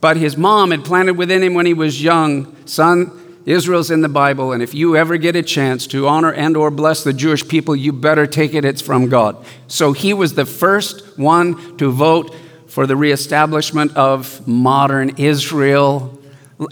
But 0.00 0.16
his 0.16 0.36
mom 0.36 0.70
had 0.70 0.84
planted 0.84 1.14
within 1.14 1.42
him 1.42 1.54
when 1.54 1.66
he 1.66 1.74
was 1.74 2.02
young, 2.02 2.54
son, 2.66 3.12
Israel's 3.46 3.90
in 3.90 4.02
the 4.02 4.10
Bible, 4.10 4.52
and 4.52 4.62
if 4.62 4.74
you 4.74 4.94
ever 4.94 5.16
get 5.16 5.34
a 5.34 5.42
chance 5.42 5.86
to 5.86 6.06
honor 6.06 6.30
and 6.30 6.54
or 6.54 6.70
bless 6.70 7.02
the 7.02 7.14
Jewish 7.14 7.48
people, 7.48 7.74
you 7.74 7.94
better 7.94 8.26
take 8.26 8.52
it, 8.52 8.62
it's 8.62 8.82
from 8.82 9.08
God. 9.08 9.42
So 9.68 9.94
he 9.94 10.12
was 10.12 10.34
the 10.34 10.44
first 10.44 11.18
one 11.18 11.78
to 11.78 11.90
vote 11.90 12.34
for 12.78 12.86
the 12.86 12.94
reestablishment 12.94 13.96
of 13.96 14.46
modern 14.46 15.10
Israel. 15.16 16.16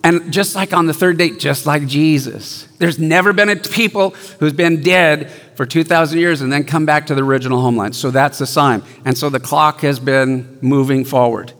And 0.04 0.32
just 0.32 0.54
like 0.54 0.72
on 0.72 0.86
the 0.86 0.94
third 0.94 1.18
day, 1.18 1.30
just 1.30 1.66
like 1.66 1.84
Jesus, 1.88 2.68
there's 2.78 2.96
never 2.96 3.32
been 3.32 3.48
a 3.48 3.56
people 3.56 4.10
who's 4.38 4.52
been 4.52 4.82
dead 4.82 5.32
for 5.56 5.66
2,000 5.66 6.16
years 6.16 6.42
and 6.42 6.52
then 6.52 6.62
come 6.62 6.86
back 6.86 7.06
to 7.06 7.16
the 7.16 7.24
original 7.24 7.60
homeland. 7.60 7.96
So 7.96 8.12
that's 8.12 8.38
the 8.38 8.46
sign. 8.46 8.84
And 9.04 9.18
so 9.18 9.30
the 9.30 9.40
clock 9.40 9.80
has 9.80 9.98
been 9.98 10.58
moving 10.60 11.04
forward. 11.04 11.52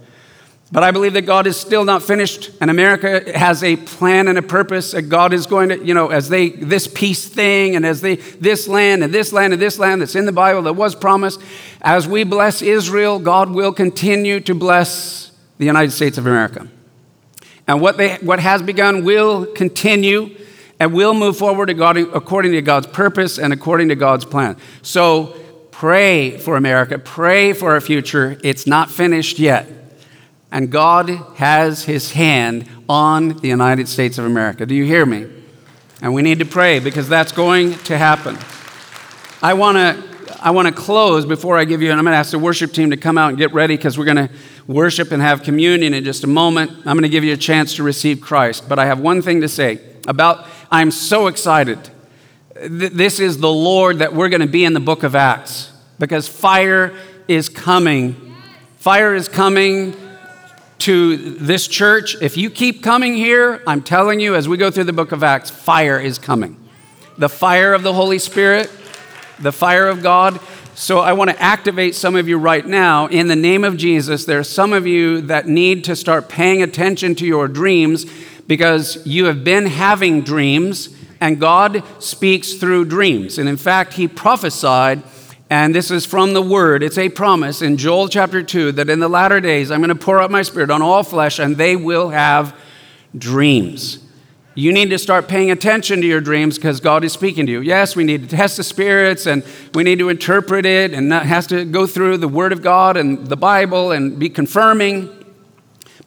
But 0.72 0.83
I 0.83 0.90
believe 0.90 1.12
that 1.12 1.22
God 1.22 1.46
is 1.46 1.57
still 1.57 1.85
not 1.85 2.02
finished, 2.02 2.50
and 2.61 2.70
America 2.70 3.22
has 3.38 3.62
a 3.62 3.76
plan 3.76 4.26
and 4.26 4.37
a 4.37 4.42
purpose. 4.42 4.90
That 4.90 5.02
God 5.02 5.33
is 5.33 5.46
going 5.46 5.68
to, 5.68 5.85
you 5.85 5.94
know, 5.94 6.09
as 6.09 6.29
they 6.29 6.48
this 6.48 6.88
peace 6.88 7.29
thing, 7.29 7.76
and 7.76 7.87
as 7.87 8.00
they 8.00 8.16
this 8.16 8.66
land 8.66 9.05
and 9.05 9.14
this 9.14 9.33
land 9.33 9.52
and 9.52 9.62
this 9.62 9.79
land 9.79 10.00
that's 10.02 10.16
in 10.16 10.26
the 10.26 10.33
Bible 10.33 10.62
that 10.62 10.72
was 10.72 10.96
promised. 10.96 11.40
As 11.83 12.09
we 12.09 12.24
bless 12.24 12.62
Israel, 12.62 13.20
God 13.20 13.50
will 13.50 13.72
continue 13.72 14.40
to 14.40 14.55
bless 14.57 15.31
the 15.59 15.66
United 15.66 15.92
States 15.92 16.18
of 16.18 16.26
America. 16.26 16.66
And 17.68 17.81
what 17.81 17.96
they 17.96 18.16
what 18.16 18.40
has 18.40 18.61
begun 18.61 19.05
will 19.05 19.46
continue 19.46 20.37
and 20.81 20.92
will 20.92 21.14
move 21.14 21.37
forward 21.37 21.70
according 21.70 22.52
to 22.52 22.62
God's 22.62 22.88
purpose 22.88 23.38
and 23.38 23.52
according 23.52 23.88
to 23.90 23.94
God's 23.94 24.24
plan. 24.24 24.57
So 24.83 25.37
pray 25.70 26.38
for 26.38 26.57
America, 26.57 26.98
pray 26.98 27.52
for 27.52 27.72
our 27.72 27.81
future. 27.81 28.37
It's 28.42 28.66
not 28.66 28.90
finished 28.90 29.38
yet. 29.38 29.68
And 30.50 30.70
God 30.70 31.09
has 31.37 31.85
his 31.85 32.12
hand 32.12 32.68
on 32.88 33.28
the 33.38 33.48
United 33.48 33.88
States 33.88 34.18
of 34.18 34.24
America. 34.24 34.64
Do 34.64 34.74
you 34.74 34.85
hear 34.85 35.04
me? 35.04 35.26
And 36.02 36.14
we 36.14 36.22
need 36.22 36.38
to 36.38 36.44
pray 36.44 36.78
because 36.78 37.09
that's 37.09 37.32
going 37.32 37.74
to 37.74 37.98
happen. 37.98 38.38
I 39.42 39.54
want 39.54 39.76
to 39.76 40.16
I 40.40 40.50
want 40.50 40.68
to 40.68 40.74
close 40.74 41.24
before 41.24 41.59
I 41.59 41.64
give 41.64 41.82
you, 41.82 41.90
and 41.90 41.98
I'm 41.98 42.04
going 42.04 42.12
to 42.12 42.18
ask 42.18 42.30
the 42.30 42.38
worship 42.38 42.72
team 42.72 42.90
to 42.90 42.96
come 42.96 43.18
out 43.18 43.30
and 43.30 43.38
get 43.38 43.52
ready 43.52 43.76
because 43.76 43.98
we're 43.98 44.04
going 44.04 44.28
to 44.28 44.30
worship 44.66 45.11
and 45.11 45.20
have 45.22 45.42
communion 45.42 45.94
in 45.94 46.04
just 46.04 46.24
a 46.24 46.28
moment. 46.28 46.70
I'm 46.70 46.96
going 46.96 47.02
to 47.02 47.09
give 47.09 47.24
you 47.24 47.32
a 47.32 47.38
chance 47.38 47.74
to 47.76 47.82
receive 47.82 48.20
Christ. 48.20 48.68
But 48.68 48.78
I 48.78 48.86
have 48.86 49.01
one 49.01 49.22
thing 49.22 49.40
to 49.40 49.49
say 49.49 49.80
about, 50.07 50.47
I'm 50.70 50.90
so 50.90 51.26
excited. 51.26 51.90
This 52.55 53.18
is 53.18 53.38
the 53.38 53.53
Lord 53.53 53.99
that 53.99 54.14
we're 54.14 54.28
going 54.28 54.40
to 54.40 54.47
be 54.47 54.64
in 54.64 54.72
the 54.72 54.80
book 54.80 55.03
of 55.03 55.14
Acts 55.14 55.72
because 55.99 56.28
fire 56.28 56.94
is 57.26 57.49
coming. 57.49 58.36
Fire 58.76 59.14
is 59.14 59.28
coming 59.28 59.97
to 60.79 61.16
this 61.16 61.66
church. 61.66 62.16
If 62.20 62.37
you 62.37 62.51
keep 62.51 62.83
coming 62.83 63.14
here, 63.14 63.62
I'm 63.66 63.83
telling 63.83 64.20
you, 64.20 64.35
as 64.35 64.49
we 64.49 64.57
go 64.57 64.70
through 64.70 64.85
the 64.85 64.93
book 64.93 65.12
of 65.12 65.22
Acts, 65.22 65.51
fire 65.51 65.99
is 65.99 66.18
coming. 66.18 66.57
The 67.18 67.29
fire 67.29 67.72
of 67.72 67.83
the 67.83 67.93
Holy 67.93 68.18
Spirit, 68.18 68.70
the 69.39 69.53
fire 69.53 69.89
of 69.89 70.03
God. 70.03 70.41
So 70.74 70.99
I 70.99 71.14
want 71.14 71.31
to 71.31 71.43
activate 71.43 71.95
some 71.95 72.16
of 72.16 72.29
you 72.29 72.37
right 72.37 72.66
now. 72.66 73.07
In 73.07 73.29
the 73.29 73.37
name 73.37 73.64
of 73.64 73.79
Jesus, 73.79 74.27
there 74.27 74.39
are 74.39 74.45
some 74.45 74.74
of 74.74 74.87
you 74.87 75.22
that 75.22 75.49
need 75.49 75.85
to 75.85 75.97
start 75.97 76.29
paying 76.29 76.62
attention 76.62 77.14
to 77.16 77.27
your 77.27 77.49
dreams 77.49 78.05
because 78.47 79.05
you 79.07 79.24
have 79.24 79.43
been 79.43 79.66
having 79.66 80.20
dreams 80.20 80.91
and 81.20 81.41
God 81.41 81.83
speaks 81.99 82.55
through 82.55 82.85
dreams. 82.87 83.39
And 83.39 83.49
in 83.49 83.57
fact, 83.57 83.95
He 83.95 84.07
prophesied, 84.07 85.03
and 85.49 85.74
this 85.74 85.90
is 85.90 86.05
from 86.05 86.32
the 86.32 86.42
Word, 86.42 86.82
it's 86.82 86.99
a 86.99 87.09
promise 87.09 87.62
in 87.62 87.76
Joel 87.76 88.09
chapter 88.09 88.42
2 88.42 88.72
that 88.72 88.90
in 88.90 88.99
the 88.99 89.09
latter 89.09 89.40
days 89.40 89.70
I'm 89.70 89.80
going 89.80 89.88
to 89.88 89.94
pour 89.94 90.20
out 90.20 90.30
my 90.30 90.42
Spirit 90.42 90.70
on 90.70 90.82
all 90.82 91.03
flesh 91.03 91.38
and 91.38 91.57
they 91.57 91.76
will 91.76 92.09
have 92.09 92.59
dreams. 93.16 94.01
You 94.59 94.72
need 94.72 94.88
to 94.88 94.99
start 94.99 95.28
paying 95.28 95.51
attention 95.51 96.01
to 96.01 96.07
your 96.07 96.22
dreams 96.22 96.57
because 96.57 96.80
God 96.80 97.05
is 97.05 97.12
speaking 97.12 97.44
to 97.44 97.53
you. 97.53 97.61
Yes, 97.61 97.94
we 97.94 98.05
need 98.05 98.22
to 98.22 98.36
test 98.36 98.57
the 98.57 98.64
spirits 98.64 99.26
and 99.26 99.44
we 99.74 99.82
need 99.82 99.99
to 99.99 100.09
interpret 100.09 100.64
it, 100.64 100.94
and 100.94 101.12
that 101.12 101.26
has 101.26 101.47
to 101.49 101.66
go 101.66 101.86
through 101.86 102.16
the 102.16 102.28
Word 102.28 102.53
of 102.53 102.62
God 102.62 102.97
and 102.97 103.26
the 103.26 103.36
Bible 103.36 103.92
and 103.92 104.18
be 104.18 104.30
confirming. 104.30 105.12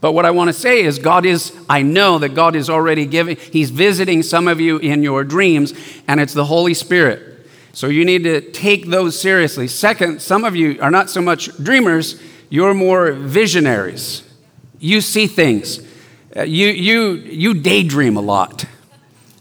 But 0.02 0.14
what 0.14 0.26
I 0.26 0.32
want 0.32 0.48
to 0.48 0.54
say 0.54 0.82
is, 0.82 0.98
God 0.98 1.28
is, 1.28 1.56
I 1.70 1.84
know 1.84 2.18
that 2.18 2.30
God 2.30 2.56
is 2.56 2.72
already 2.72 3.06
giving, 3.06 3.38
He's 3.38 3.70
visiting 3.70 4.24
some 4.24 4.48
of 4.48 4.60
you 4.60 4.80
in 4.80 5.04
your 5.04 5.24
dreams, 5.24 5.76
and 6.08 6.20
it's 6.20 6.34
the 6.34 6.46
Holy 6.46 6.74
Spirit. 6.74 7.29
So 7.74 7.88
you 7.88 8.04
need 8.06 8.24
to 8.24 8.42
take 8.42 8.88
those 8.88 9.20
seriously. 9.20 9.68
Second, 9.68 10.22
some 10.22 10.44
of 10.44 10.56
you 10.56 10.80
are 10.82 10.92
not 10.92 11.10
so 11.10 11.22
much 11.22 11.56
dreamers, 11.58 12.22
you're 12.50 12.74
more 12.74 13.12
visionaries. 13.12 14.24
You 14.80 15.02
see 15.02 15.28
things. 15.28 15.80
Uh, 16.36 16.44
you, 16.44 16.68
you, 16.68 17.12
you 17.14 17.54
daydream 17.54 18.18
a 18.18 18.22
lot. 18.22 18.66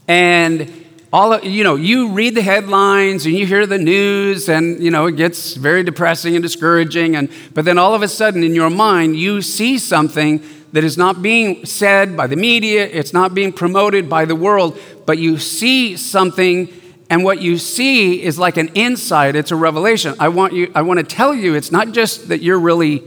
And 0.07 0.79
all 1.11 1.33
of, 1.33 1.43
you 1.43 1.63
know, 1.63 1.75
you 1.75 2.09
read 2.09 2.35
the 2.35 2.41
headlines 2.41 3.25
and 3.25 3.35
you 3.35 3.45
hear 3.45 3.65
the 3.65 3.77
news 3.77 4.47
and, 4.47 4.81
you 4.81 4.91
know, 4.91 5.07
it 5.07 5.15
gets 5.15 5.55
very 5.55 5.83
depressing 5.83 6.35
and 6.35 6.43
discouraging. 6.43 7.15
And, 7.15 7.29
but 7.53 7.65
then 7.65 7.77
all 7.79 7.95
of 7.95 8.03
a 8.03 8.07
sudden 8.07 8.43
in 8.43 8.53
your 8.53 8.69
mind, 8.69 9.15
you 9.17 9.41
see 9.41 9.79
something 9.79 10.43
that 10.71 10.83
is 10.83 10.97
not 10.97 11.23
being 11.23 11.65
said 11.65 12.15
by 12.15 12.27
the 12.27 12.35
media, 12.35 12.85
it's 12.85 13.11
not 13.11 13.33
being 13.33 13.51
promoted 13.51 14.07
by 14.07 14.25
the 14.25 14.35
world, 14.35 14.79
but 15.07 15.17
you 15.17 15.39
see 15.39 15.97
something 15.97 16.67
and 17.09 17.23
what 17.23 17.41
you 17.41 17.57
see 17.57 18.21
is 18.21 18.37
like 18.37 18.57
an 18.57 18.69
insight, 18.69 19.35
it's 19.35 19.51
a 19.51 19.55
revelation. 19.55 20.15
I 20.19 20.29
want 20.29 20.53
you 20.53 20.71
I 20.75 20.83
want 20.83 20.99
to 20.99 21.05
tell 21.05 21.33
you 21.33 21.55
it's 21.55 21.71
not 21.71 21.91
just 21.91 22.29
that 22.29 22.41
you're 22.41 22.59
really 22.59 23.03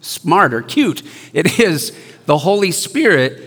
smart 0.00 0.52
or 0.54 0.62
cute. 0.62 1.02
It 1.32 1.58
is 1.58 1.96
the 2.26 2.38
Holy 2.38 2.70
Spirit 2.70 3.44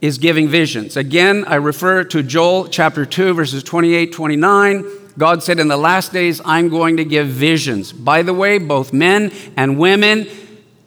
is 0.00 0.18
giving 0.18 0.48
visions. 0.48 0.96
Again, 0.96 1.44
I 1.46 1.56
refer 1.56 2.04
to 2.04 2.22
Joel 2.22 2.68
chapter 2.68 3.04
2, 3.04 3.34
verses 3.34 3.62
28 3.62 4.12
29. 4.12 4.84
God 5.16 5.42
said, 5.42 5.58
In 5.58 5.68
the 5.68 5.76
last 5.76 6.12
days, 6.12 6.40
I'm 6.44 6.68
going 6.68 6.98
to 6.98 7.04
give 7.04 7.26
visions. 7.26 7.92
By 7.92 8.22
the 8.22 8.32
way, 8.32 8.58
both 8.58 8.92
men 8.92 9.32
and 9.56 9.78
women, 9.78 10.28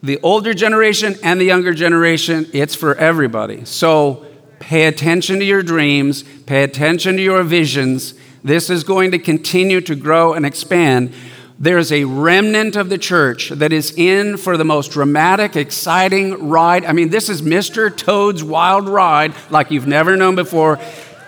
the 0.01 0.19
older 0.23 0.53
generation 0.53 1.15
and 1.21 1.39
the 1.39 1.45
younger 1.45 1.73
generation, 1.73 2.49
it's 2.53 2.73
for 2.73 2.95
everybody. 2.95 3.65
So 3.65 4.25
pay 4.59 4.85
attention 4.85 5.39
to 5.39 5.45
your 5.45 5.61
dreams, 5.61 6.23
pay 6.45 6.63
attention 6.63 7.17
to 7.17 7.21
your 7.21 7.43
visions. 7.43 8.13
This 8.43 8.69
is 8.69 8.83
going 8.83 9.11
to 9.11 9.19
continue 9.19 9.81
to 9.81 9.95
grow 9.95 10.33
and 10.33 10.45
expand 10.45 11.13
there's 11.61 11.91
a 11.91 12.05
remnant 12.05 12.75
of 12.75 12.89
the 12.89 12.97
church 12.97 13.49
that 13.49 13.71
is 13.71 13.93
in 13.95 14.37
for 14.37 14.57
the 14.57 14.65
most 14.65 14.89
dramatic, 14.89 15.55
exciting 15.55 16.49
ride. 16.49 16.85
I 16.85 16.91
mean, 16.91 17.11
this 17.11 17.29
is 17.29 17.43
Mr. 17.43 17.95
Toad's 17.95 18.43
wild 18.43 18.89
ride 18.89 19.35
like 19.51 19.69
you've 19.69 19.85
never 19.85 20.17
known 20.17 20.33
before. 20.33 20.79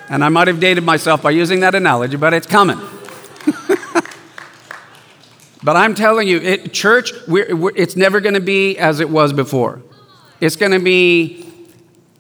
And 0.10 0.24
I 0.24 0.30
might 0.30 0.48
have 0.48 0.60
dated 0.60 0.84
myself 0.84 1.22
by 1.22 1.30
using 1.30 1.60
that 1.60 1.76
analogy, 1.76 2.18
but 2.18 2.34
it's 2.34 2.48
coming. 2.48 2.80
but 5.64 5.76
I'm 5.76 5.94
telling 5.94 6.28
you, 6.28 6.40
it, 6.40 6.74
church, 6.74 7.14
we're, 7.28 7.56
we're, 7.56 7.76
it's 7.76 7.96
never 7.96 8.20
going 8.20 8.34
to 8.34 8.42
be 8.42 8.76
as 8.80 9.02
it 9.02 9.12
was 9.12 9.34
before. 9.34 9.84
It's 10.42 10.56
going 10.56 10.72
to 10.72 10.80
be 10.80 11.43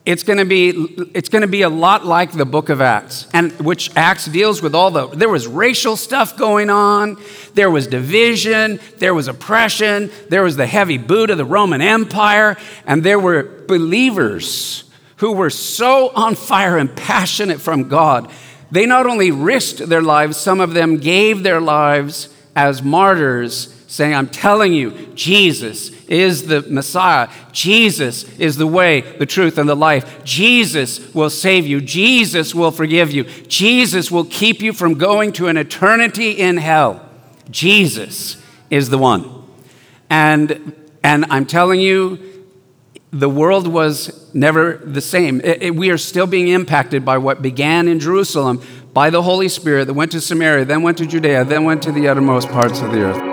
it's 0.06 0.24
going 0.24 0.40
to 0.40 0.46
be 0.46 0.70
it's 1.14 1.30
going 1.30 1.44
to 1.44 1.48
be 1.48 1.62
a 1.62 1.70
lot 1.70 2.06
like 2.06 2.32
the 2.34 2.46
book 2.46 2.70
of 2.70 2.82
acts 2.82 3.28
and 3.34 3.52
which 3.62 3.96
acts 3.96 4.26
deals 4.26 4.62
with 4.62 4.76
all 4.76 4.92
the 4.92 5.08
there 5.08 5.30
was 5.30 5.48
racial 5.48 5.96
stuff 5.96 6.36
going 6.38 6.70
on 6.70 7.18
there 7.54 7.72
was 7.72 7.88
division 7.88 8.80
there 8.98 9.14
was 9.14 9.28
oppression 9.28 10.12
there 10.30 10.44
was 10.44 10.58
the 10.58 10.68
heavy 10.68 10.98
boot 10.98 11.30
of 11.30 11.38
the 11.38 11.46
roman 11.46 11.82
empire 11.82 12.58
and 12.86 13.04
there 13.04 13.20
were 13.20 13.44
believers 13.68 14.84
who 15.18 15.32
were 15.32 15.50
so 15.50 16.12
on 16.16 16.36
fire 16.36 16.78
and 16.78 16.94
passionate 16.96 17.62
from 17.62 17.88
god. 17.88 18.30
They 18.72 18.86
not 18.86 19.06
only 19.06 19.32
risked 19.32 19.88
their 19.88 20.02
lives 20.02 20.36
some 20.36 20.60
of 20.60 20.74
them 20.74 20.98
gave 20.98 21.44
their 21.44 21.62
lives 21.62 22.28
as 22.56 22.84
martyrs 22.84 23.73
saying, 23.94 24.16
I'm 24.16 24.28
telling 24.28 24.74
you, 24.74 24.90
Jesus 25.14 25.92
is 26.08 26.48
the 26.48 26.64
Messiah. 26.64 27.30
Jesus 27.52 28.24
is 28.40 28.58
the 28.58 28.66
way, 28.66 29.02
the 29.02 29.28
truth, 29.28 29.60
and 29.60 29.70
the 29.70 29.76
life. 29.76 30.24
Jesus 30.24 31.14
will 31.14 31.30
save 31.30 31.68
you. 31.68 31.80
Jesus 31.80 32.56
will 32.56 32.72
forgive 32.72 33.12
you. 33.12 33.26
Jesus 33.26 34.10
will 34.10 34.26
keep 34.26 34.64
you 34.64 34.74
from 34.74 34.96
going 34.96 35.32
to 35.34 35.48
an 35.48 35.58
eternity 35.58 36.32
in 36.32 36.58
hell. 36.58 37.08
Jesus 37.52 38.44
is 38.72 38.90
the 38.90 38.98
one. 38.98 39.44
And, 40.10 40.74
and 41.04 41.26
I'm 41.30 41.46
telling 41.46 41.80
you, 41.80 42.18
the 43.12 43.30
world 43.30 43.68
was 43.68 44.34
never 44.34 44.78
the 44.78 45.02
same. 45.02 45.40
It, 45.42 45.62
it, 45.62 45.76
we 45.76 45.92
are 45.92 46.00
still 46.00 46.26
being 46.26 46.48
impacted 46.48 47.06
by 47.06 47.20
what 47.20 47.44
began 47.44 47.88
in 47.88 48.00
Jerusalem 48.00 48.60
by 48.92 49.12
the 49.12 49.22
Holy 49.22 49.50
Spirit 49.50 49.86
that 49.86 49.94
went 49.94 50.12
to 50.14 50.22
Samaria, 50.22 50.66
then 50.66 50.82
went 50.82 50.98
to 50.98 51.06
Judea, 51.06 51.46
then 51.46 51.64
went 51.64 51.84
to 51.84 51.92
the 51.92 52.08
uttermost 52.08 52.50
parts 52.50 52.82
of 52.82 52.92
the 52.92 53.04
earth. 53.04 53.33